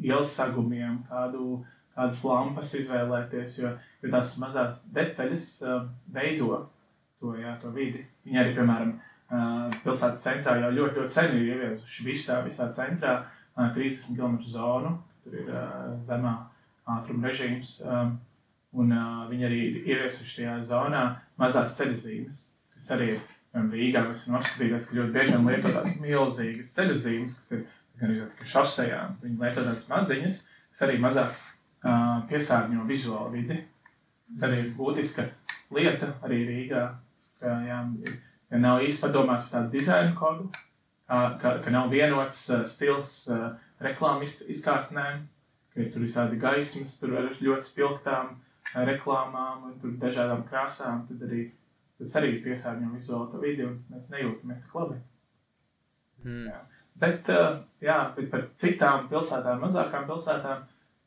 [0.00, 1.60] ielas sagumiem, kādu,
[2.00, 5.82] kādas lampas izvēlēties, jo, jo tās mazās detaļas uh,
[6.14, 6.62] veido
[7.20, 8.06] to, jā, to vidi.
[8.24, 13.18] Viņi arī, piemēram, uh, pilsētas centrā jau ļoti, ļoti sen ir ieviesuši visā, visā centrā
[13.20, 14.96] uh, 30 km zonu.
[15.24, 16.38] Tur ir uh, zemā
[16.88, 17.76] ātruma režīms.
[17.84, 18.16] Um,
[18.80, 21.04] un uh, viņi arī ir ieviesuši šajā zonā
[21.40, 24.06] mazās ceļu zīmes, kas arī ir Rīgā.
[24.06, 27.64] Mēs esam apskatījušies, ka ļoti bieži vien lieto tādas milzīgas ceļu zīmes, kas ir
[28.00, 29.16] gan arī šosejām.
[29.24, 31.34] Viņi lieto tādas maziņas, kas arī mazāk
[31.82, 33.60] piesārņo vizuālu vidi.
[34.34, 35.24] Tas arī ir būtiska
[35.74, 36.82] lieta arī Rīgā,
[37.40, 38.18] ka, jā, ir-
[38.50, 40.48] ka nav īsti padomāts par tādu dizainu kodu,
[41.08, 43.28] ka, ka, nav vienots stils
[43.80, 45.22] reklāmas iz- izkārtnēm,
[45.74, 48.36] ka ir tur visādi gaismas, tur ar ļoti spilgtām
[48.74, 51.06] reklāmām un tur dažādām krāsām.
[51.08, 51.50] Tad arī
[51.98, 55.00] tas arī piesārņo vizuālo vidi un mēs nejūtamies tik labi.
[56.24, 56.52] Mm.
[57.00, 60.62] Bet, uh, jā, bet par citām pilsētām, mazākām pilsētām,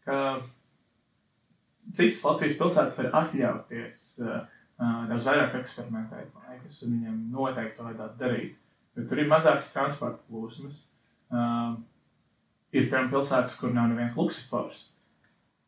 [0.05, 0.17] ka
[1.91, 4.43] citas Latvijas pilsētas var atļauties uh,
[4.79, 8.59] uh, daudz vairāk eksperimentēt, man liekas, un viņiem noteikti to vajadzētu darīt.
[8.93, 10.85] Jo tur ir mazākas transporta plūsmas.
[11.33, 11.75] Uh,
[12.73, 14.87] ir, piemēram, pilsētas, kur nav neviens luksofors.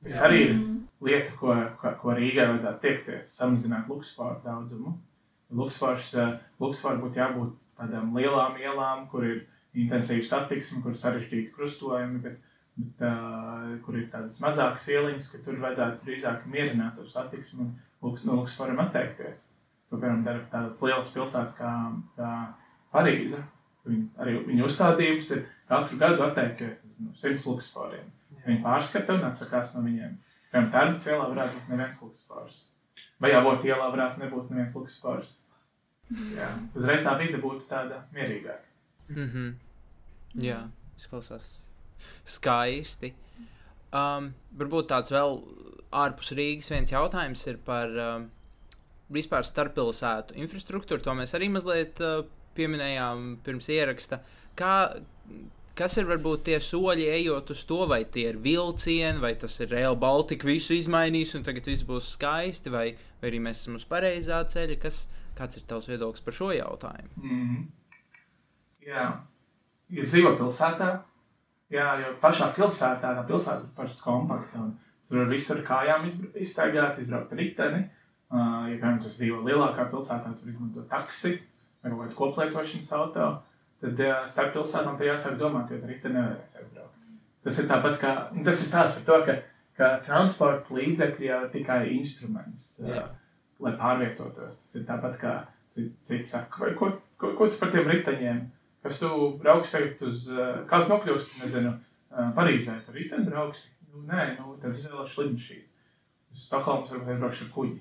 [0.05, 0.55] Tas arī ir
[1.05, 4.93] lieta, ko, ko, ko Rīgai vajadzētu tiekties, samazināt luksusforu daudzumu.
[5.55, 9.43] Luksufors uh, būtu jābūt tādām lielām ielām, kur ir
[9.75, 12.39] intensīva satiksme, kur ir sarežģīti krustojumi, bet,
[12.75, 17.73] bet uh, kur ir tādas mazākas ieliņas, ka tur vajadzētu drīzāk mierināt to satiksmi un
[18.03, 19.45] luks, no luksusforam atteikties.
[19.89, 21.71] To, piemēram, dara tādas lielas pilsētas kā,
[22.17, 22.31] kā
[22.95, 23.39] Parīze.
[23.85, 28.07] Viņi, arī viņu uzstādījums ir katru gadu atteikties no simts luksusforiem.
[28.45, 30.15] Viņi pārskata un atsakās no viņiem.
[30.51, 32.63] Piemēram, Tērnats ielā varētu būt neviens luksusfors.
[33.21, 35.35] Vai Avot ielā varētu nebūt neviens luksusfors.
[36.35, 38.67] Jā, uzreiz tā vide būtu tāda mierīgāka.
[39.09, 39.53] Mm -hmm.
[40.41, 40.59] Jā,
[40.97, 41.64] izklausās
[42.27, 43.13] skaisti.
[43.95, 45.37] Um, varbūt tāds vēl
[45.95, 48.29] ārpus Rīgas viens jautājums ir par um,
[49.13, 51.03] vispār starppilsētu infrastruktūru.
[51.05, 52.25] To mēs arī mazliet uh,
[52.57, 54.19] pieminējām pirms ieraksta.
[54.57, 54.73] Kā,
[55.77, 59.71] kas ir varbūt tie soļi, ejot uz to, vai tie ir vilcieni, vai tas ir
[59.73, 62.87] Real Baltica, visu izmainīs, un tagad viss būs skaisti, vai,
[63.21, 64.79] vai arī mēs esam uz pareizā ceļa?
[64.81, 65.05] Kas,
[65.37, 67.11] kāds ir tavs viedoklis par šo jautājumu?
[67.21, 67.65] Mm -hmm.
[68.85, 69.05] Jā,
[69.89, 70.89] ja dzīvo pilsētā,
[71.73, 74.67] jā, jo pašā pilsētā tā pilsēta ir parasti kompakta.
[75.09, 76.07] Tur var viss ar kājām
[76.41, 77.81] izstaigāt, izbraukt ar riteni.
[78.33, 81.35] Uh, ja, piemēram, tu dzīvo lielākā pilsētā, tur izmanto taksi
[81.83, 83.27] vai kaut kādu koplietošanas auto,
[83.83, 87.03] tad uh, starp pilsētām te jāsāk domāt, jo ar riteni nevarēs aizbraukt.
[87.45, 88.15] Tas ir tāpat kā,
[88.47, 89.35] tas ir tās par to, ka,
[89.77, 92.73] ka transporta līdzekļi jau ir tikai instruments.
[92.81, 93.05] Uh,
[93.63, 94.57] lai pārvietotos.
[94.63, 95.33] Tas ir tāpat kā
[95.75, 96.89] ci- citi saka, vai ko,
[97.21, 98.41] ko, ko tu par tiem riteņiem,
[98.85, 99.09] kas tu
[99.41, 103.71] brauks tagad uz, uh, kā tu nokļūsti, nezinu, uh, Parīzē, tu riteni brauksi.
[103.89, 105.65] Nu, nē, nu, tad izvēlēšu lidmašīnu.
[106.35, 107.79] Uz Stokholmas varbūt aizbraukšu ar kuģi.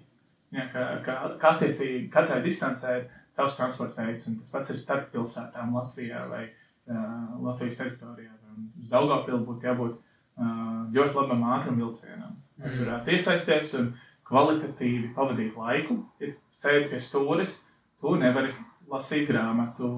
[0.54, 4.80] Jā, ka, ka, ka attiecīgi katrai distancē ir savs transporta veids, un tas pats ir
[4.82, 8.30] starp pilsētām Latvijā vai uh, Latvijas teritorijā.
[8.78, 10.48] Uz Daugavpilu būtu jābūt uh,
[10.94, 12.36] ļoti labam ātram vilcienam.
[12.54, 12.70] Mm.
[12.70, 13.88] tur varētu iesaisties un
[14.28, 15.98] kvalitatīvi pavadīt laiku.
[16.22, 17.60] Ir sēdi pie stūres,
[18.00, 18.52] tu nevari
[18.90, 19.88] lasīt grāmatu,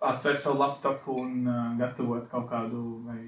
[0.00, 3.20] atvērt savu laptopu un uh, gatavot kaut kādu, vai,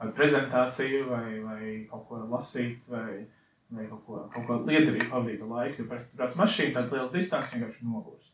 [0.00, 3.24] kādu prezentāciju, vai, vai kaut ko lasīt, vai,
[3.72, 5.82] vai kaut ko, kaut ko liederīgu pavadīt laiku.
[5.82, 8.32] Jo parasti brauc mašīna, tāds liels distants vienkārši nogurst.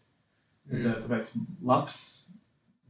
[0.70, 0.85] Mm.
[1.07, 1.33] Tāpēc
[1.70, 1.98] labs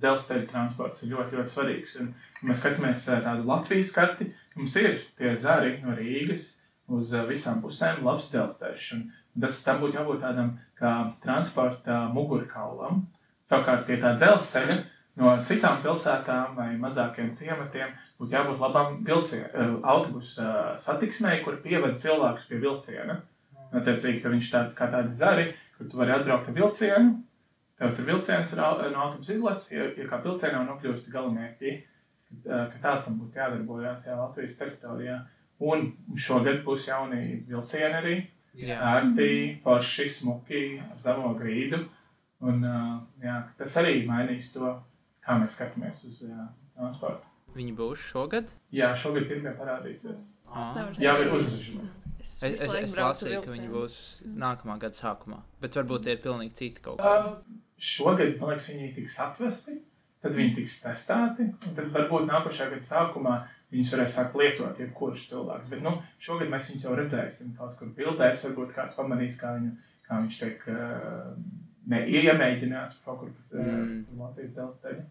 [0.03, 1.95] dzelzceļa transports ir ļoti, ļoti svarīgs.
[2.01, 6.55] Un, ja mēs skatāmies uh, tādu Latvijas karti, mums ir tie zari no Rīgas
[6.93, 8.93] uz uh, visām pusēm labs dzelzceļš.
[8.97, 9.11] Un
[9.45, 13.05] tas tam būtu jābūt tādam kā transporta mugurkaulam.
[13.53, 14.79] Savukārt pie tā dzelzceļa
[15.21, 17.91] no citām pilsētām vai mazākiem ciematiem
[18.23, 20.47] būtu jābūt labam vilcienam, autobusu
[20.81, 23.19] satiksmei, kur pieved cilvēkus pie vilciena.
[23.73, 27.15] Attiecīgi, ka viņš tād, kā tādi zari, kur tu vari atbraukt ar vilcienu,
[27.81, 31.73] tev tur vilciens ir no autobusa izlaists, ja, ja kā vilcienā nokļūst galamērķi,
[32.45, 35.19] ka tā tam būtu jādarbojas jā, Latvijas teritorijā.
[35.63, 38.15] Un šogad būs jauni vilcieni arī,
[38.77, 39.33] ērti,
[39.65, 41.85] forši, smuki, ar zemo grīdu.
[42.43, 42.65] Un,
[43.23, 44.75] jā, tas arī mainīs to,
[45.23, 47.29] kā mēs skatāmies uz jā, transportu.
[47.55, 48.51] Viņi būs šogad?
[48.75, 50.23] Jā, šogad pirmie parādīsies.
[50.53, 51.89] Es nevaru Jā, ir uzražīta.
[52.23, 53.95] Es, Es, es, es lasīju, ka viņi būs
[54.39, 55.41] nākamā gada sākumā.
[55.63, 57.33] Bet varbūt tie ir pilnīgi citi kaut kādi.
[57.33, 59.75] Uh, šogad, man liekas, viņi tiks atvesti,
[60.23, 63.35] tad viņi tiks testēti, un tad varbūt nākošā gada sākumā
[63.75, 65.73] viņus varēs sākt lietot, jebkurš cilvēks.
[65.73, 69.75] Bet nu, šogad mēs viņus jau redzēsim kaut kur bildēs, varbūt kāds pamanīs, kā, viņu,
[70.07, 71.35] kā viņš tiek uh,
[71.91, 74.03] ne, iemēģināts kaut kur uh, Mm.
[74.19, 75.05] Latvijas dzelzceļa.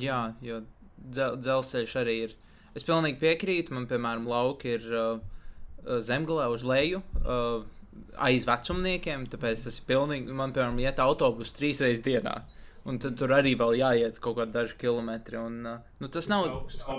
[0.00, 0.60] Jā, jo
[1.08, 2.38] dzel, dzelzceļš arī ir.
[2.76, 3.74] Es pilnīgi piekrītu.
[3.74, 5.20] Man, piemēram, lauki ir uh,
[6.06, 7.02] zemgālē uz leju.
[7.24, 7.68] Uh,
[8.22, 10.32] Aiz vecumniekiem, tāpēc tas ir pilnīgi.
[10.36, 12.36] Man, piemēram, iet autobusu trīs reizes dienā.
[12.88, 15.40] Un tad tur arī vēl jāiet kaut kādi daži kilometri.
[15.40, 16.46] Un, uh, nu, tas nav.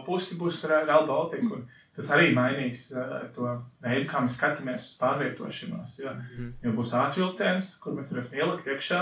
[0.06, 1.64] Pusi būs Real Baltica, un
[1.96, 3.48] tas arī mainīs uh, to
[3.84, 5.98] veidu, kā mēs skatāmies uz pārvietošanos.
[6.00, 6.54] Jo, Mhm.
[6.64, 9.02] jo būs ātrvilciens, kur mēs varam ielikt iekšā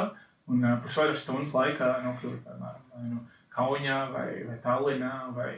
[0.50, 3.20] un uh, pusotras stundas laikā nokļūt piemēram vai nu
[3.54, 5.54] Kaunijā, vai, vai Tallinā, vai,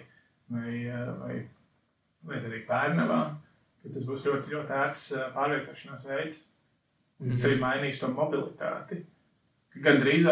[0.50, 1.48] vai, uh, vai,
[2.24, 3.22] vai arī Pērnavā.
[3.82, 6.44] Tas būs ļoti, ļoti ērts pārvietošanās veids.
[7.22, 7.48] Un tas Mhm.
[7.52, 9.04] arī mainīs to mobilitāti.
[9.82, 10.26] Gan drīz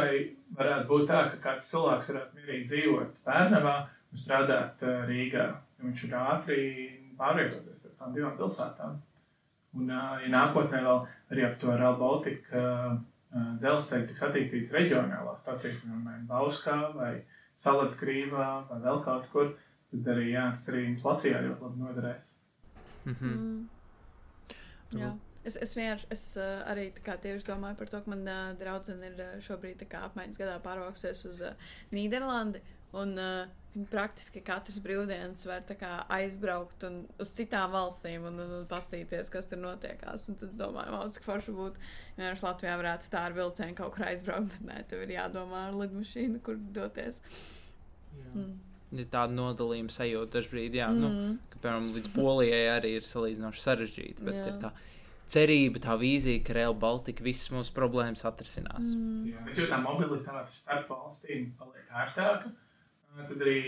[0.58, 5.56] varētu būt tā, ka kāds cilvēks varētu mierīgi dzīvot Pērnavā un strādāt Rīgā.
[5.80, 6.64] Jo Viņš ir ātri
[7.20, 9.00] pārvietoties ar tām divām pilsētām.
[9.78, 12.64] Un, ja nākotnē vēl arī ap to Real Baltica
[13.32, 17.12] dzelzceļu tiks attīstīts reģionālās stācijas, piemēram, Bauskā vai
[17.62, 19.52] Salacgrīvā vai vēl kaut kur,
[19.92, 22.30] tad arī, jā, tas arī mums Latvijā ļoti labi noderēs.
[23.06, 23.34] Mhm.
[23.34, 23.68] Mm.
[24.98, 25.12] Jā.
[25.48, 28.58] Es, es vienkārši es, uh, arī tā kā tieši domāju par to, ka mana uh,
[28.60, 32.62] draudzene ir uh, šobrīd tā kā apmaiņas gadā pārvākusies uz uh, Nīderlandi.
[33.00, 38.40] Un uh, viņi praktiski katrs brīvdienas var tā kā aizbraukt un uz citām valstīm un,
[38.42, 40.26] un, un paskatīties, kas tur notiekās.
[40.32, 41.84] Un tad es domāju, wow, cik forši būtu,
[42.16, 45.68] ja vienkārši Latvijā varētu tā ar vilcienu kaut kur aizbraukt, bet nē, tev ir jādomā
[45.70, 47.22] ar lidmašīnu, kur doties.
[48.34, 48.56] Mm.
[48.90, 51.02] Ir tāda nodalījuma sajūta dažkārt, jā, mm.
[51.04, 51.34] nu, Mm.
[51.54, 54.24] ka, piemēram, līdz Polijai arī ir salīdzinoši sarežģīti.
[54.26, 54.48] Bet Jā.
[54.50, 54.72] ir tā
[55.30, 58.82] cerība, tā vīzija, ka Real Baltica visas mūsu problēmas atrisinās.
[58.82, 59.28] Mm.
[59.30, 62.50] Jā, bet, tā mobilitāte starp valstīm paliek ērtāka,
[63.28, 63.60] tad arī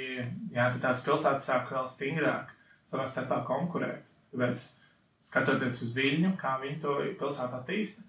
[0.54, 2.54] jā, tad tās pilsētas sāk vēl stingrāk
[2.92, 4.08] savā starpā konkurēt.
[4.32, 4.64] Tāpēc,
[5.28, 8.04] skatoties uz Viņu, kā viņi to pilsētu attīsta,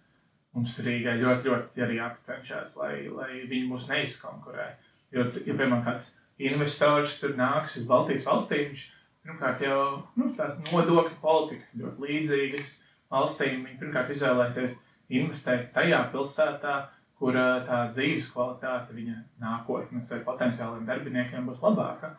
[0.56, 4.68] mums Rīgai ļoti, ļoti arī jāpacenšas, lai, lai viņi mūs neizkonkurē.
[5.12, 8.86] Jo, ja, piemēram, kāds investors tur nāks uz Baltijas valstīm, viņš
[9.26, 9.82] pirmkārt jau
[10.18, 12.72] nu, tās nodokļu politikas ļoti līdzīgas
[13.12, 13.62] valstīm.
[13.66, 14.78] Viņi pirmkārt izvēlēsies
[15.12, 16.76] investēt tajā pilsētā,
[17.22, 22.16] kur tā dzīves kvalitāte, viņa nākotnes vai potenciāliem darbiniekiem būs labāka.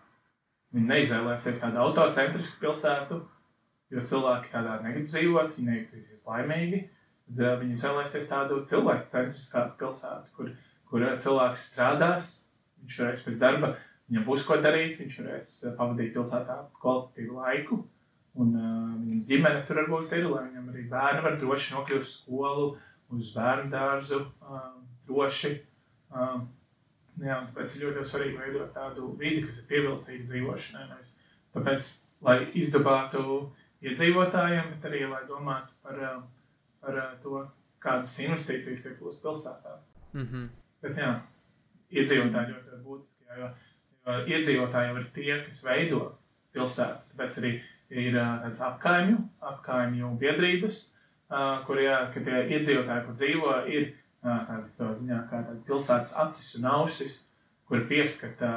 [0.74, 3.18] Viņi neizvēlēsies tādu autocentrisku pilsētu,
[3.92, 6.80] jo cilvēki tādā negrib dzīvot, viņi nejutīsies laimīgi.
[7.28, 10.54] Tad viņi izvēlēsies tādu cilvēku centriskāku pilsētu, kur,
[10.88, 12.32] kur cilvēks strādās,
[12.86, 13.74] viņš varēs pēc darba,
[14.08, 17.82] viņam būs ko darīt, viņš varēs pavadīt pilsētā kvalitatīvu laiku.
[18.40, 22.16] Un uh, viņa ģimene tur varbūt ir, lai viņam arī bērni var droši nokļūt uz
[22.16, 22.72] skolu,
[23.14, 24.72] uz bērnu dārzu, uh,
[25.14, 25.54] droši.
[26.14, 26.42] Uh,
[27.22, 30.88] jā, tāpēc ir ļoti, svarīgi veidot tādu vidi, kas ir pievilcīga dzīvošanai.
[30.92, 31.14] Nevis
[31.54, 31.92] tāpēc,
[32.26, 33.26] lai izdabātu
[33.84, 36.24] iedzīvotājiem, bet arī, lai domātu par, uh,
[36.84, 37.44] par uh, to,
[37.84, 39.80] kādas investīcijas tiek uz pilsētām.
[40.14, 40.50] Mm -hmm.
[40.82, 41.12] Bet jā,
[41.92, 43.50] iedzīvotāji ļoti, ļoti būtiski, jā, jo,
[44.06, 46.02] jo iedzīvotāji jau ir tie, kas veido
[46.54, 47.10] pilsētu.
[47.12, 47.54] Tāpēc arī
[47.90, 50.94] ir ā, tādas apkaimju, apkaimju biedrības,
[51.30, 53.94] ā, kur jā, tie iedzīvotāji, kur dzīvo, ir
[54.24, 57.22] ā, tādi savā ziņā kā pilsētas acis un ausis,
[57.68, 58.52] kur pieskata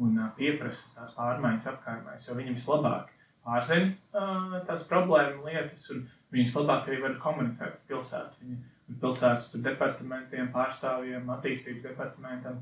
[0.00, 3.10] un pieprasa tās pārmaiņas apkaimēs, jo viņi vislabāk
[3.44, 8.42] pārzina tās problēmu lietas, un viņi vislabāk arī var komunicēt ar pilsētu.
[8.42, 12.58] Viņi pilsētas departamentiem, pārstāvjiem, attīstības departamentam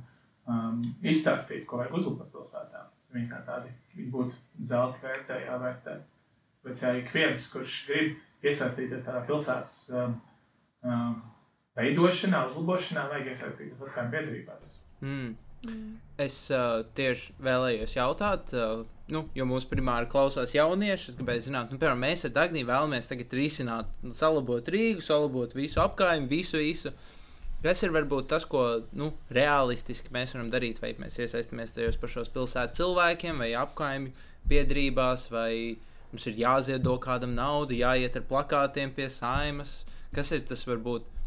[0.48, 2.84] um, izstāstīt, ko vajag uzlabot pilsētā.
[3.14, 5.96] Viņi kā tādi viņi būtu zelta vērtē, jāvērtē.
[6.66, 10.18] Bet ja ik viens, kurš grib iesaistīties tādā pilsētas um,
[10.84, 11.16] um,
[11.78, 14.78] veidošanā, uzlabošanā, vajag iesaistīties atkal biedrībās.
[15.66, 15.98] mm.
[16.18, 21.12] Es uh, tieši vēlējos jautāt, uh, nu, jo mūsu primāri klausās jaunieši.
[21.12, 25.54] Es gribēju zināt, nu, piemēram, mēs ar Dāniju vēlamies tagad risināt, nu, salabot Rīgu, salabot
[25.58, 26.94] visu apkārtni, visu, visu.
[27.62, 28.64] Kas ir varbūt tas, ko
[28.94, 30.78] nu, realistiski mēs varam darīt?
[30.82, 34.14] Vai mēs iesaistāmies tajos pašos pilsētas cilvēkiem, vai apkaimju
[34.48, 35.52] biedrībās, vai
[36.12, 39.80] mums ir jāziedo kādam naudu, jāiet ar plakātiem pie saimas.
[40.14, 41.17] Kas ir tas varbūt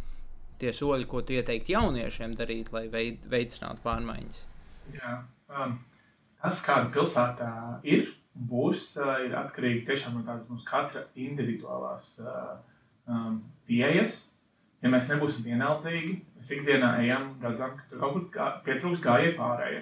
[0.62, 4.42] tie soļi, ko tu ieteiktu jauniešiem darīt, lai veid, veicinātu pārmaiņas?
[4.96, 5.14] Jā,
[5.52, 5.78] um,
[6.42, 7.52] tas, kāda pilsētā
[7.88, 8.12] ir,
[8.52, 12.60] būs, uh, ir atkarīgi tiešām no tādas mūsu katra individuālās uh,
[13.08, 14.28] um, pieejas.
[14.82, 19.36] Ja mēs nebūsim vienaldzīgi, mēs ikdienā ejam, redzam, ka tur kaut kur gā, pietrūks gājēji
[19.38, 19.82] pārējai.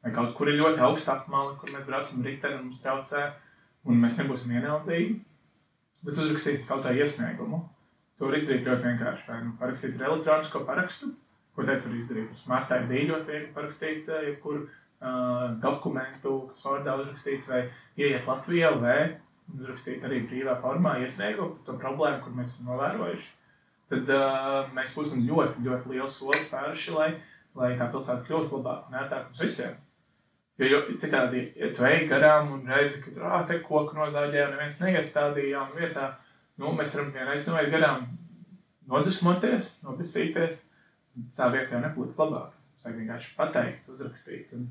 [0.00, 3.26] Vai kaut kur ir ļoti augsta apmale, kur mēs braucam riteni un mums traucē,
[3.86, 5.20] un mēs nebūsim vienaldzīgi.
[6.06, 7.60] Bet uzrakstīt kaut kā iesniegumu.
[8.20, 9.26] To var izdarīt ļoti vienkārši.
[9.30, 11.06] Vai nu parakstīt ar elektronisko parakstu,
[11.56, 12.36] ko te var izdarīt.
[12.42, 17.64] Smartā ir ļoti viegli parakstīt uh, jebkuru uh, dokumentu, kas Ordā uzrakstīts, vai
[17.96, 19.00] ieiet Latvijā, vai
[19.56, 23.30] uzrakstīt arī brīvā formā iesniegumu par to problēmu, kur mēs esam novērojuši.
[23.90, 27.08] Tad uh, mēs būsim ļoti, ļoti liels solis spēruši, lai,
[27.58, 29.78] lai tā pilsēta kļūtu labāka un ērtāka mums visiem.
[30.60, 34.58] Jo, jo citādi, ja tu ej garām un redzi, ka tur te koku nozāģē un
[34.58, 36.10] neviens neiestādīja jaunu vietā,
[36.60, 38.06] nu, mēs varam vienreiz no garām
[38.90, 40.64] nodusmoties, nobisīties,
[41.36, 42.56] tā vieta jau nepaliks labāk.
[42.80, 44.52] Vajag vienkārši pateikt, uzrakstīt.
[44.56, 44.68] Un,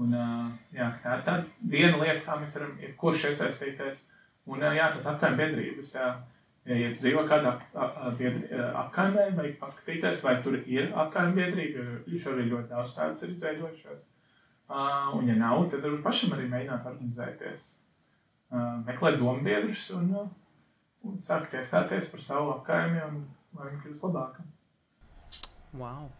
[0.00, 0.16] un,
[0.72, 4.04] jā, tā ir tāda viena lieta, kā mēs varam jebkurš iesaistīties.
[4.50, 5.96] Un jā, tas apkaimē biedrības.
[5.96, 6.12] Jā.
[6.68, 12.72] Ja tu dzīvo kādā apkaimē, vajag paskatīties, vai tur ir apkaimē biedrība, jo šobrīd ļoti
[12.72, 14.02] daudz tādas ir izveidojušās.
[14.70, 17.72] Uh, un, ja nav, tad pašam arī mēģināt organizēties.
[18.50, 20.28] Uh, meklēt domu biedrus un, uh,
[21.06, 23.22] un sākt iestāties par savu un
[23.56, 24.44] lai viņi kļūst labāki.
[25.78, 26.10] Wow!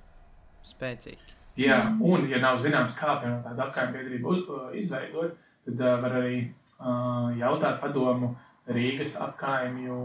[0.66, 1.36] Spēcīgi!
[1.60, 5.34] Jā, un, ja nav zināms, kā piemēram tādu apkaimi biedrību uz, uh, izveidot,
[5.66, 8.32] tad uh, var arī uh, jautāt padomu
[8.70, 9.96] Rīgas apkaimju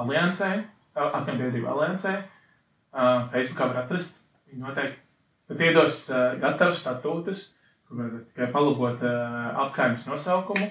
[0.00, 0.52] aliansē,
[0.94, 2.14] uh, apkaimju biedrību aliansē.
[2.94, 4.20] Uh, Facebookā var atrast.
[4.48, 5.00] Viņi noteikti
[5.50, 7.44] pat iedos uh, gatavus statūtus,
[7.88, 10.70] kur var tikai palabot uh, apkaimes nosaukumu.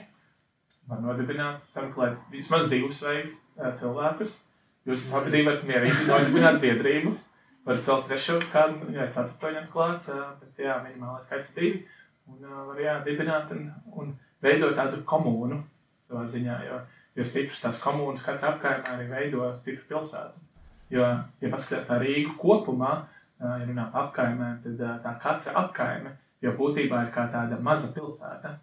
[0.88, 3.28] Var nodibināt, sameklēt vismaz divus uh,
[3.58, 4.40] cilvēkus.
[4.88, 7.14] Jūs abi varat mierīgi nodibināt biedrību.
[7.68, 10.10] Varat vēl trešo kādu, jā, ceturto ņemt klāt,
[10.42, 11.86] bet jā, minimālais skaits divi.
[12.28, 14.12] Un var jā, dibināt un, un
[14.44, 15.62] veidot tādu komūnu
[16.10, 16.82] savā ziņā, jo,
[17.20, 20.44] jo stipras tās komūnas katra apkaimē arī veido stipru pilsētu.
[20.92, 21.08] Jo,
[21.42, 22.92] ja paskatās tā Rīgu kopumā,
[23.40, 28.58] ja runā par apkaimēm, tad tā katra apkaime Jo būtībā ir kā tāda maza pilsēta.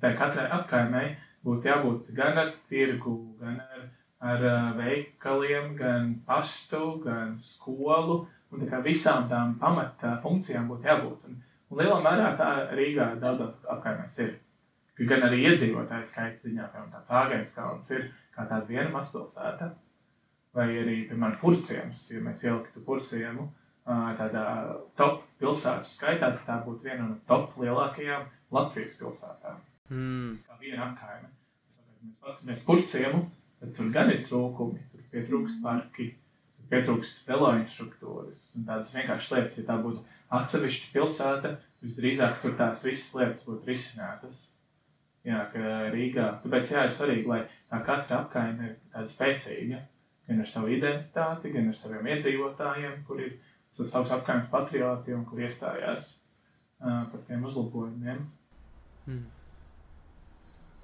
[0.00, 1.10] Tā katrai apkaimei
[1.44, 3.75] būtu jābūt gan ar tirgu, gan ar,
[4.20, 4.42] ar
[4.78, 8.24] veikaliem, gan pastu, gan skolu.
[8.52, 11.26] Un tā kā visām tām pamata funkcijām būtu jābūt.
[11.28, 11.40] Un,
[11.70, 14.36] un lielā mērā tā Rīgā daudzās apkaimēs ir.
[14.96, 19.74] Gan arī iedzīvotāju skaits ziņā, piemēram, tāds Āgais kalns ir kā tāda viena mazpilsēta.
[20.56, 23.50] Vai arī, piemēram, Purciems, ja mēs ieliktu Purciemu,
[23.86, 24.44] tādā
[24.96, 29.60] top pilsētu skaitā, tad tā būtu viena no top lielākajām Latvijas pilsētām.
[29.90, 30.38] Mm.
[30.46, 31.28] Kā viena apkaime.
[32.06, 33.20] Mēs paskatāmies purciemu,
[33.66, 36.10] tad tur gan ir trūkumi, tur pietrūkst parki,
[36.56, 39.56] tur pietrūkst veloinstruktūras un tādas vienkāršas lietas.
[39.58, 40.04] Ja tā būtu
[40.38, 44.44] atsevišķa pilsēta, visdrīzāk tur tās visas lietas būtu risinātas.
[45.26, 46.28] Jā, ka Rīgā.
[46.44, 47.40] Tāpēc jā, ir svarīgi, lai
[47.72, 49.82] tā katra apkaime ir tāda spēcīga.
[50.26, 53.34] Gan ar savu identitāti, gan ar saviem iedzīvotājiem, kur ir
[53.74, 58.22] savus apkārtnes patriotiem, kur iestājās uh, par tiem uzlabojumiem.
[59.06, 59.26] Mm.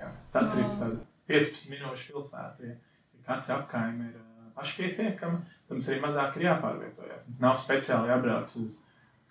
[0.03, 2.69] Jā, tas arī ir tāds 15 minūšu pilsēta.
[2.69, 2.77] Ja,
[3.27, 7.29] katra apkaime ir uh, pašpietiekama, tad mums arī mazāk ir jāpārvietojas.
[7.43, 8.79] Nav speciāli jābrauc uz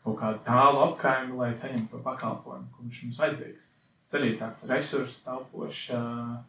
[0.05, 3.67] kaut kādu tālu apkaimi, lai saņemtu to pakalpojumu, kurš mums vajadzīgs.
[4.05, 6.39] Tas arī tāds resursu taupošs uh,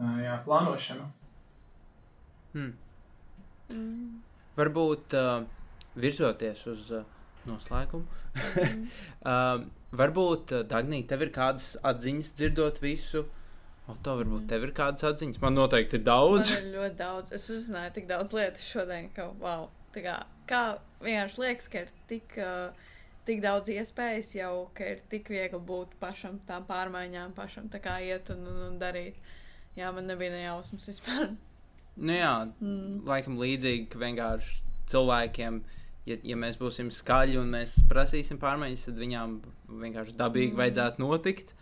[0.00, 1.10] uh, plānošana.
[2.52, 2.72] Hmm.
[3.72, 4.22] Mm.
[4.58, 5.44] Varbūt uh,
[5.96, 7.04] virzoties uz uh,
[7.48, 8.04] noslēgumu.
[8.56, 8.88] Mm.
[9.30, 9.62] uh,
[9.96, 13.24] varbūt, uh, Dagnī, tev ir kādas atziņas dzirdot visu.
[13.90, 15.40] O, to varbūt tev ir kādas atziņas.
[15.42, 16.52] Man noteikti ir daudz.
[16.54, 17.32] Man ir ļoti daudz.
[17.34, 20.16] Es uzzināju tik daudz lietas šodien, ka, wow, tā kā,
[20.50, 20.62] kā
[21.02, 22.92] vienkārši liekas, ka ir tik, uh,
[23.26, 27.98] tik daudz iespējas jau, ka ir tik viegli būt pašam tām pārmaiņām, pašam tā kā
[28.06, 29.18] iet un, un, un darīt.
[29.74, 31.32] Jā, man nebija nejausmas vispār.
[31.96, 33.02] Nu jā, Mm.
[33.04, 34.62] laikam līdzīgi, ka vienkārši
[34.92, 35.58] cilvēkiem,
[36.08, 39.34] ja, ja mēs būsim skaļi un mēs prasīsim pārmaiņas, tad viņām
[39.82, 40.60] vienkārši dabīgi mm.
[40.62, 41.52] vajadzētu notikt.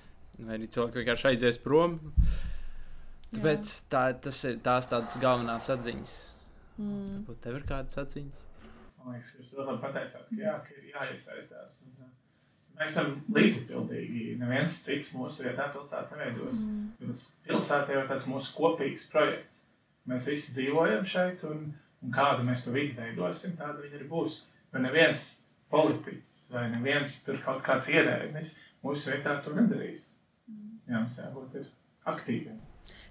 [0.46, 1.98] Vai arī cilvēki vienkārši aizies prom.
[3.30, 6.14] Tāpēc tā, tas ir tās tādas galvenās atziņas.
[6.80, 7.02] Mm.
[7.20, 8.46] Varbūt tev ir kādas atziņas?
[9.00, 11.78] Man liekas, jūs ļoti labi pateicāt, ka, jā, ka ir jāiesaistās.
[11.86, 12.08] Uh,
[12.80, 14.24] mēs esam līdzpildīgi.
[14.40, 16.64] Neviens cits mūsu vietā pilsētā neveidos.
[16.64, 17.14] Mm.
[17.46, 19.62] Pilsētā jau tas mūsu kopīgs projekts.
[20.10, 21.70] Mēs visi dzīvojam šeit, un,
[22.02, 24.42] un kādu mēs to vidi veidosim, tāda viņa arī būs.
[24.72, 25.28] Jo neviens
[25.70, 30.02] politiķis vai neviens tur kaut kāds ierēdnis mūsu vietā to nedarīs.
[30.90, 31.62] Jābūt
[32.10, 32.58] aktīviem.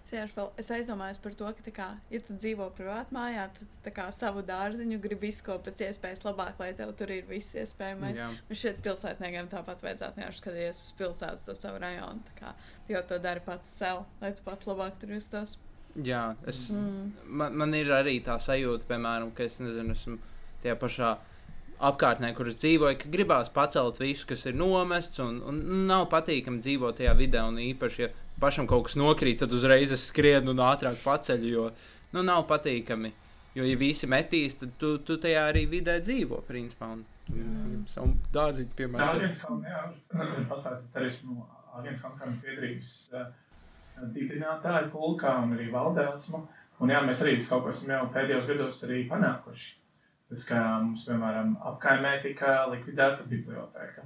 [0.09, 4.41] Vēl, es aizdomājos par to, ka, kā, ja tu dzīvo privātā mājā, tad kā, savu
[4.45, 8.17] dārziņu gribi izkopot pēc iespējas labāk, lai tev tur ir viss iespējamais.
[8.17, 12.35] Man šeit pilsētniekiem tāpat vajadzētu vienkārši skatīties uz pilsētas, to savu rajonu.
[12.39, 12.55] Kā,
[12.87, 15.59] tu jau to dari pats sev, lai tu pats labāk tur justos.
[16.05, 17.29] Jā, es, mm.
[17.29, 20.17] man, man ir arī tā sajūta, piemēram, ka es nezinu, esmu
[20.63, 21.13] tajā pašā
[21.79, 26.59] apkārtnē, kur es dzīvoju, ka gribās pacelt visu, kas ir nomests, un, un nav patīkami
[26.63, 28.09] dzīvot tajā vidē, un īpaši, ja
[28.41, 31.69] pašam kaut kas nokrīt, tad uzreiz es skrienu un ātrāk paceļu, jo
[32.15, 33.13] nu, nav patīkami.
[33.57, 36.91] Jo, ja visi metīs, tad tu, tu tajā arī vidē dzīvo, principā.
[36.93, 37.79] Un, mm.
[37.89, 39.23] Savu dārziņu, piemēram.
[39.65, 39.81] Jā,
[40.51, 41.47] pastāstīt arī no
[41.79, 42.99] Agenskalna biedrības
[44.13, 46.45] dibinātāju pulkā un arī valdē esmu.
[46.79, 49.73] Un jā, mēs arī kaut ko esam jau pēdējos gados arī panākuši.
[50.29, 54.03] Tas, kā mums, piemēram, apkaimē tika likvidēta biblioteka.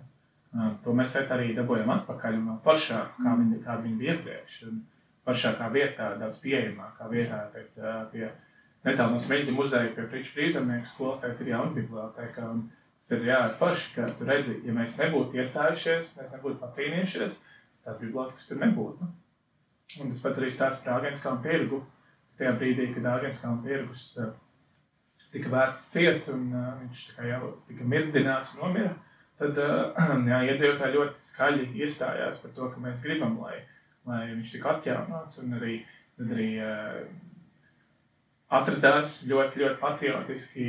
[0.85, 4.59] To mēs arī dabūjām atpakaļ no foršāk, kā viņi, kā viņi bija iepriekš.
[5.27, 7.75] Foršākā vietā, daudz pieejamākā vietā, bet
[8.11, 8.29] pie
[8.87, 12.47] netālu no Smeļģa muzeja pie Priču Frīzemnieku skolas tagad ir jauna biblioteka.
[12.53, 12.63] Un
[13.01, 17.39] tas ir jā, forši, ka tu redzi, ja mēs nebūtu iestājušies, mēs nebūtu pacīnījušies,
[17.83, 19.09] tās bibliotekas tur nebūtu.
[20.03, 21.83] Un tas pats arī stāsts par Āgenskalnu tirgu.
[22.39, 24.11] Tajā brīdī, kad Āgenskalnu tirgus
[25.33, 28.93] tika vērts ciet un uh, viņš jau tika mirdināts, nomira,
[29.41, 29.99] tad uh,
[30.31, 33.59] jā, iedzīvotāji ļoti skaļi iestājās par to, ka mēs gribam, lai,
[34.09, 35.79] lai viņš tika atjaunots un arī,
[36.21, 36.99] arī uh,
[38.53, 40.67] atradās ļoti, ļoti patriotiski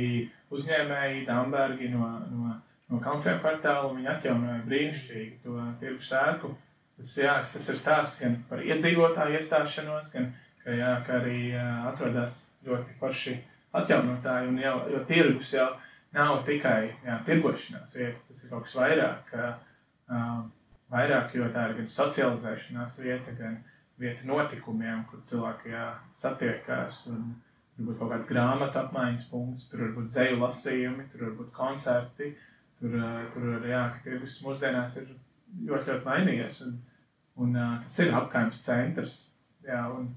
[0.55, 2.55] uzņēmēji, Dambergi no, no,
[2.89, 6.55] no Kalnciem kvartāla, un viņi atjaunoja brīnišķīgi to tirgu sēku.
[6.95, 10.31] Tas, jā, tas ir stāsts gan par iedzīvotāju iestāšanos, gan
[10.63, 13.35] ka, jā, ka arī uh, atrodas ļoti forši
[13.81, 15.69] atjaunotāji, un jau, jo tirgus jau
[16.15, 20.43] nav tikai jā, tirgošanās vieta, tas ir kaut kas vairāk, uh,
[20.93, 23.57] vairāk, jo tā ir gan socializēšanās vieta, gan
[23.99, 25.89] vieta notikumiem, kur cilvēki jā,
[26.21, 27.33] satiekās, un
[27.75, 31.53] tur būt kaut kāds grāmatu apmaiņas punkts, tur var būt dzeju lasījumi, tur var būt
[31.55, 32.31] koncerti,
[32.79, 35.09] tur, uh, tur jā, ka tirgus mūsdienās ir
[35.67, 36.79] ļoti, ļoti mainījies, un,
[37.43, 39.19] un uh, tas ir apkaimes centrs,
[39.67, 40.13] jā, un,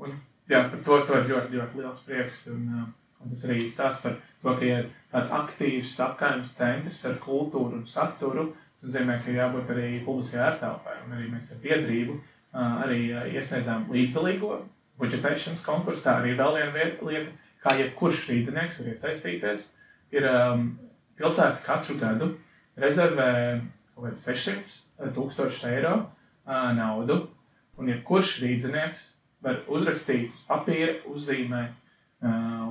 [0.00, 0.16] un
[0.48, 2.46] jā, par to, to ir ļoti, ļoti liels prieks.
[2.52, 2.88] Un, uh,
[3.22, 7.86] un tas arī stāsta par to, ka ir tāds aktīvs apgājums centrs ar kultūru un
[7.90, 8.50] saturu.
[8.78, 10.98] Tas nozīmē, ka ir jābūt arī publiskajai ārtelpai.
[11.06, 14.60] Un arī mēs ar biedrību uh, arī uh, iesniedzām līdzdalīgo
[14.98, 16.04] budžetēšanas konkursu.
[16.04, 17.34] Tā arī ir vēl viena lieta,
[17.64, 19.72] kā jebkurš līdzinieks var iesaistīties.
[20.14, 20.70] Ir um,
[21.18, 22.30] pilsēta katru gadu
[22.80, 23.32] rezervē
[23.98, 27.24] kaut kādi 600 tūkstoši eiro uh, naudu,
[27.78, 29.08] un jebkurš līdzinieks
[29.44, 31.76] var uzrakstīt uz papīra, uzzīmēt,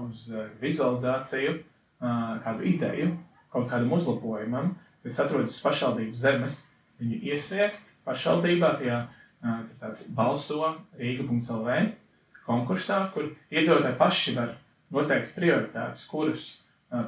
[0.04, 0.28] uz
[0.62, 1.58] vizualizāciju
[2.00, 3.14] kādu ideju,
[3.54, 4.74] kaut kādam uzlabojumam,
[5.06, 6.66] kas atrodas uz pašvaldības zemes,
[7.00, 9.00] viņu iesniegt pašvaldībā, tajā
[9.80, 11.80] tāds balso Rīga.lv
[12.48, 14.56] konkursā, kur iedzīvotāji paši var
[14.94, 16.48] noteikt prioritātes, kurus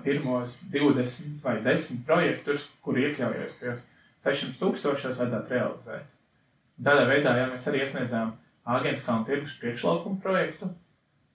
[0.03, 3.85] pirmos 20 vai 10 projektus, kur iekļaujos tajos
[4.25, 6.09] 600 tūkstošos, vajadzētu realizēt.
[6.83, 8.33] Tādā veidā, ja mēs arī iesniedzām
[8.69, 10.69] Āgenskalna tirgus priekšlaukumu projektu,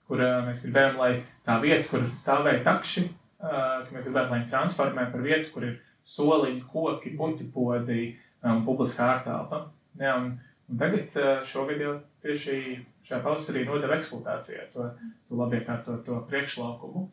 [0.07, 1.11] kur mēs gribējām, lai
[1.47, 3.05] tā vieta, kur stāvēja takši,
[3.41, 8.09] ka mēs gribētu, lai viņi transformē par vietu, kur ir soliņi, koki, puķu podi
[8.45, 9.65] un publiskā ārtelpa.
[9.99, 10.35] Ja, un,
[10.69, 11.17] un tagad
[11.49, 12.59] šogad jau tieši
[13.05, 14.87] šajā pavasarī nodeva eksploatācijā to,
[15.27, 17.05] to labi iekārtot to priekšlaukumu.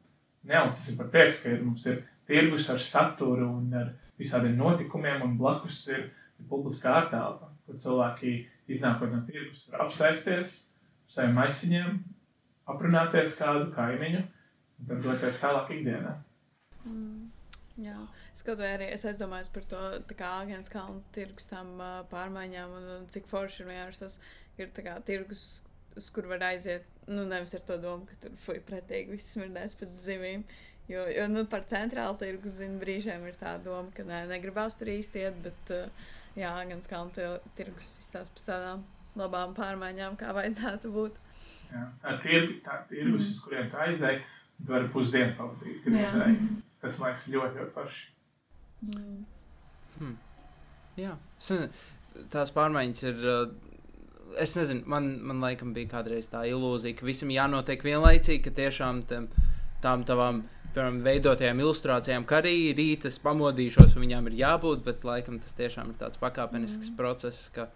[0.48, 4.56] Ja, tas ir par prieks, ka ir, mums ir tirgus ar saturu un ar visādiem
[4.58, 6.08] notikumiem, un blakus ir,
[6.40, 8.34] ir publiskā ārtelpa, kur cilvēki
[8.76, 11.96] iznākot no tirgus, var apsēsties ar saviem maisiņiem,
[12.72, 16.14] aprunāties kādu kaimiņu un tad doties tālāk ikdienā.
[16.86, 17.28] Mm,
[17.84, 17.98] jā,
[18.38, 19.82] skatoties arī, es aizdomājos par to,
[20.18, 24.18] kā Agnēs Kalnu tirgus tam uh, pārmaiņām un, un cik forši ir vienkārši tas
[24.60, 25.46] ir kā, tirgus,
[25.96, 26.88] uz kur var aiziet.
[27.06, 30.44] Nu, nevis ar to domu, ka tur fuj pretīgi viss smirdēs pēc zivīm.
[30.90, 34.90] Jo, jo nu, par centrālu tirgu zinu, brīžiem ir tā doma, ka nē, negribās tur
[34.92, 37.28] īsti iet, bet uh, jā, gan skalnu
[37.58, 38.84] tirgus izstāsta par tādām
[39.18, 41.18] labām pārmaiņām, kā vajadzētu būt.
[41.72, 43.34] Jā, tā ir tā tirgus, mm.
[43.34, 44.22] uz kuriem tu aizēji,
[44.60, 45.88] tu vari pusdienu pavadīt.
[46.82, 48.08] Tas man liekas ļoti, ļoti forši.
[48.88, 49.18] Mm.
[49.98, 50.16] Hmm.
[50.98, 51.12] Jā,
[52.32, 53.28] tās pārmaiņas ir.
[54.40, 59.02] Es nezinu, man, man laikam bija kādreiz tā ilūzija, ka visam jānotiek vienlaicīgi, ka tiešām
[59.08, 59.26] tam,
[59.84, 60.40] tām tavām
[60.74, 65.56] piemēram, veidotajām ilustrācijām, ka arī rītā es pamodīšos, un viņām ir jābūt, bet laikam tas
[65.58, 66.98] tiešām ir tāds pakāpenisks mm.
[66.98, 67.68] process, ka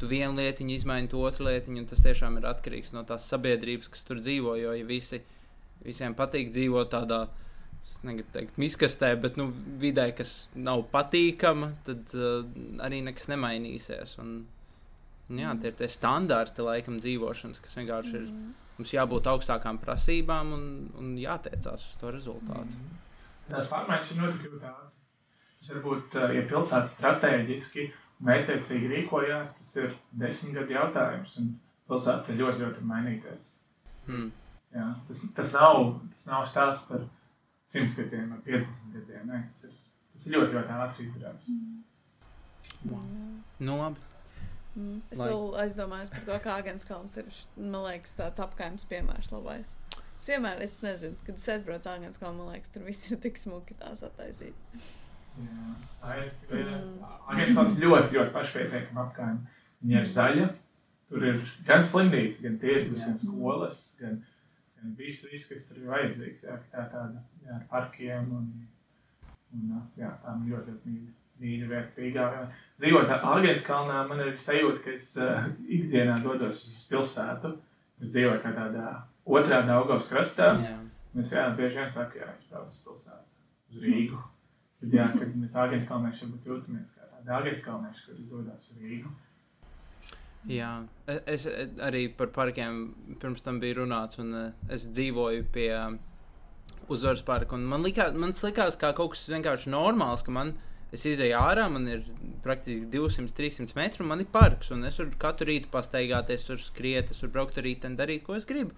[0.00, 3.90] tu vienu lietiņu izmaini, tu otru lietiņu, un tas tiešām ir atkarīgs no tās sabiedrības,
[3.92, 4.56] kas tur dzīvo.
[4.60, 5.22] Jo ja visi,
[5.84, 7.24] visiem patīk dzīvot tādā,
[8.04, 9.48] negribu teikt, miskastē, bet nu,
[9.80, 12.42] vidē, kas nav patīkama, tad uh,
[12.84, 14.18] arī nekas nemainīsies.
[14.22, 14.34] Un,
[15.32, 18.28] jā, tie ir tie standarti laikam dzīvošanas, kas vienkārši ir.
[18.74, 20.64] Mums jābūt augstākām prasībām un,
[20.98, 22.74] un jātiecās uz to rezultātu.
[22.74, 23.02] Mm.
[23.50, 24.94] Tās pārmaiņas ir notikusi tādas.
[25.58, 31.36] Tas varbūt, uh, ja pilsēta strateģiski un mērķiecīgi rīkojās, tas ir desmit gadu jautājums.
[31.40, 31.52] Un
[31.90, 33.52] pilsēta ļoti, ļoti mainīties.
[34.08, 34.32] Hmm.
[34.74, 35.84] Jā, tas, tas, nav,
[36.16, 37.04] tas nav stāsts par
[37.70, 39.28] 100 gadiem vai 50 gadiem.
[39.30, 39.76] Nē, tas, ir,
[40.16, 41.46] tas ir ļoti, ļoti ātri izdarāms.
[41.52, 41.84] Mm.
[43.60, 44.02] Nu, labi.
[44.76, 45.00] Mm.
[45.10, 49.70] Es Lai- vēl aizdomājos par to, kā Agenskalns ir, man liekas, tāds apkaimes piemērs labais.
[50.20, 53.36] Es vienmēr, es nezinu, kad es aizbraucu uz Agenskalnu, man liekas, tur viss ir tik
[53.38, 54.84] smuki tās attaisīts.
[55.38, 56.32] Jā, tā ir.
[56.48, 57.06] tā ir- Mm.
[57.28, 59.38] Agentūras ļoti, ļoti pašpietiekama apkaimē.
[59.84, 60.54] Viņa ir zaļa.
[61.08, 64.24] Tur ir gan slimnīca, gan tirgus, gan skolas, gan,
[64.80, 66.42] gan viss, viss, kas tur ir vajadzīgs.
[66.42, 68.66] Jā, tā tāda jā, ar parkiem un,
[69.52, 71.12] un jā, tā ir ļoti, ļoti mīļa.
[71.40, 72.26] Vieta, Rīgā.
[72.80, 77.54] Dzīvot Agentūras kalnā, man ir sajūta, ka es uh, ikdienā dodos uz pilsētu.
[78.02, 78.88] Es dzīvoju kā tādā
[79.24, 80.54] otrā Daugavas krastā.
[80.62, 80.78] Jā.
[81.20, 83.26] Es jā, bieži vien saku, jā, es braucu uz pilsētu,
[83.70, 84.22] uz Rīgu.
[84.80, 88.80] Tad, jā, kad mēs Āģenes kalnieši varbūt jūtamies kā tādi Āģenes kalnieši, kuri dodas uz
[88.82, 89.12] Rīgu.
[90.50, 90.72] Jā,
[91.08, 92.82] E- es e, arī par parkiem
[93.20, 94.42] pirms tam biju runāts, un e,
[94.74, 95.98] es dzīvoju pie um,
[96.92, 97.56] uzvaras parka.
[97.56, 100.52] Man, likā, man likās kā kaut kas vienkārši normāls, ka man
[100.94, 102.04] es izēju ārā, man ir
[102.44, 104.70] praktiski 200-300 metri, un man ir parks.
[104.74, 108.38] un Es varu katru rītu pastaigāties, tur skriet, es varu braukt ar rītdienu, darīt, ko
[108.38, 108.74] es gribu.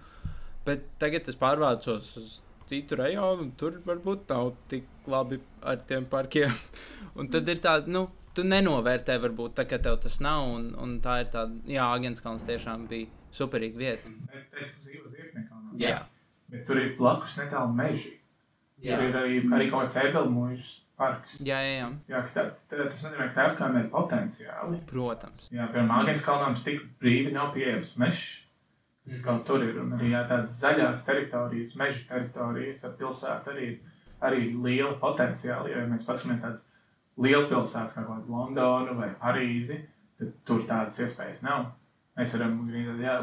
[0.67, 2.37] Bet tagad es pārvācos uz
[2.67, 6.51] citu rajonu, un tur varbūt nav tik labi ar tiem parkiem.
[7.19, 10.49] un tad ir tāda, nu, tu nenovērtē, varbūt tā, ka tev tas nav.
[10.57, 14.11] Un, un tā ir tāda, jā, Agenskalns tiešām bija superīga vieta.
[14.33, 15.73] Bet es dzīvoju Ziepniekalnā.
[15.81, 16.03] Jā,
[16.47, 18.13] Bet tur ir blakus netālu meži.
[18.79, 21.37] jā, Tur ir arī, arī kaut kāds ebelmužs parks.
[21.39, 21.87] jā, jā, jā.
[22.11, 24.81] Jā, tā, tā, tas nozīmē, ka tā apkārtnē ir potenciāli.
[24.89, 25.47] protams.
[25.53, 28.27] Jā, piemēram, Āģenes kalnām tik brīvi nav pieejams mežs.
[29.07, 29.77] Tas kaut tur ir.
[29.79, 33.69] Un arī jā, tādas zaļās teritorijas, meža teritorijas ar pilsētu arī,
[34.27, 35.69] arī liela potenciāla.
[35.71, 36.65] Jo, ja mēs paskatāmies tādas
[37.23, 39.79] liela pilsētas kā Londona vai Parīzi,
[40.19, 41.69] tad tur tādas iespējas nav.
[42.17, 42.57] Mēs varam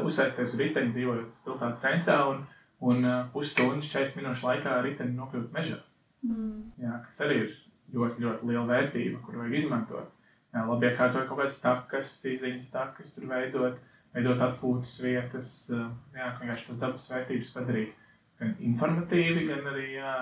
[0.07, 2.45] uzsēsties uz riteņa, dzīvojot pilsētas centrā un,
[2.79, 5.81] un uh, pusstundas, 40 minūšu laikā ar riteni nokļūt mežā.
[6.25, 6.71] Mm.
[6.81, 7.51] Jā, kas arī ir
[7.93, 10.11] ļoti, ļoti liela vērtība, kuru vajag izmantot.
[10.55, 13.79] Labi, ja kārtot kaut kādas takas, izziņas takas, tur veidot,
[14.15, 17.95] veidot atpūtas vietas, jā, vienkārši tas dabas vērtības padarīt
[18.39, 20.13] gan informatīvi, gan arī, jā,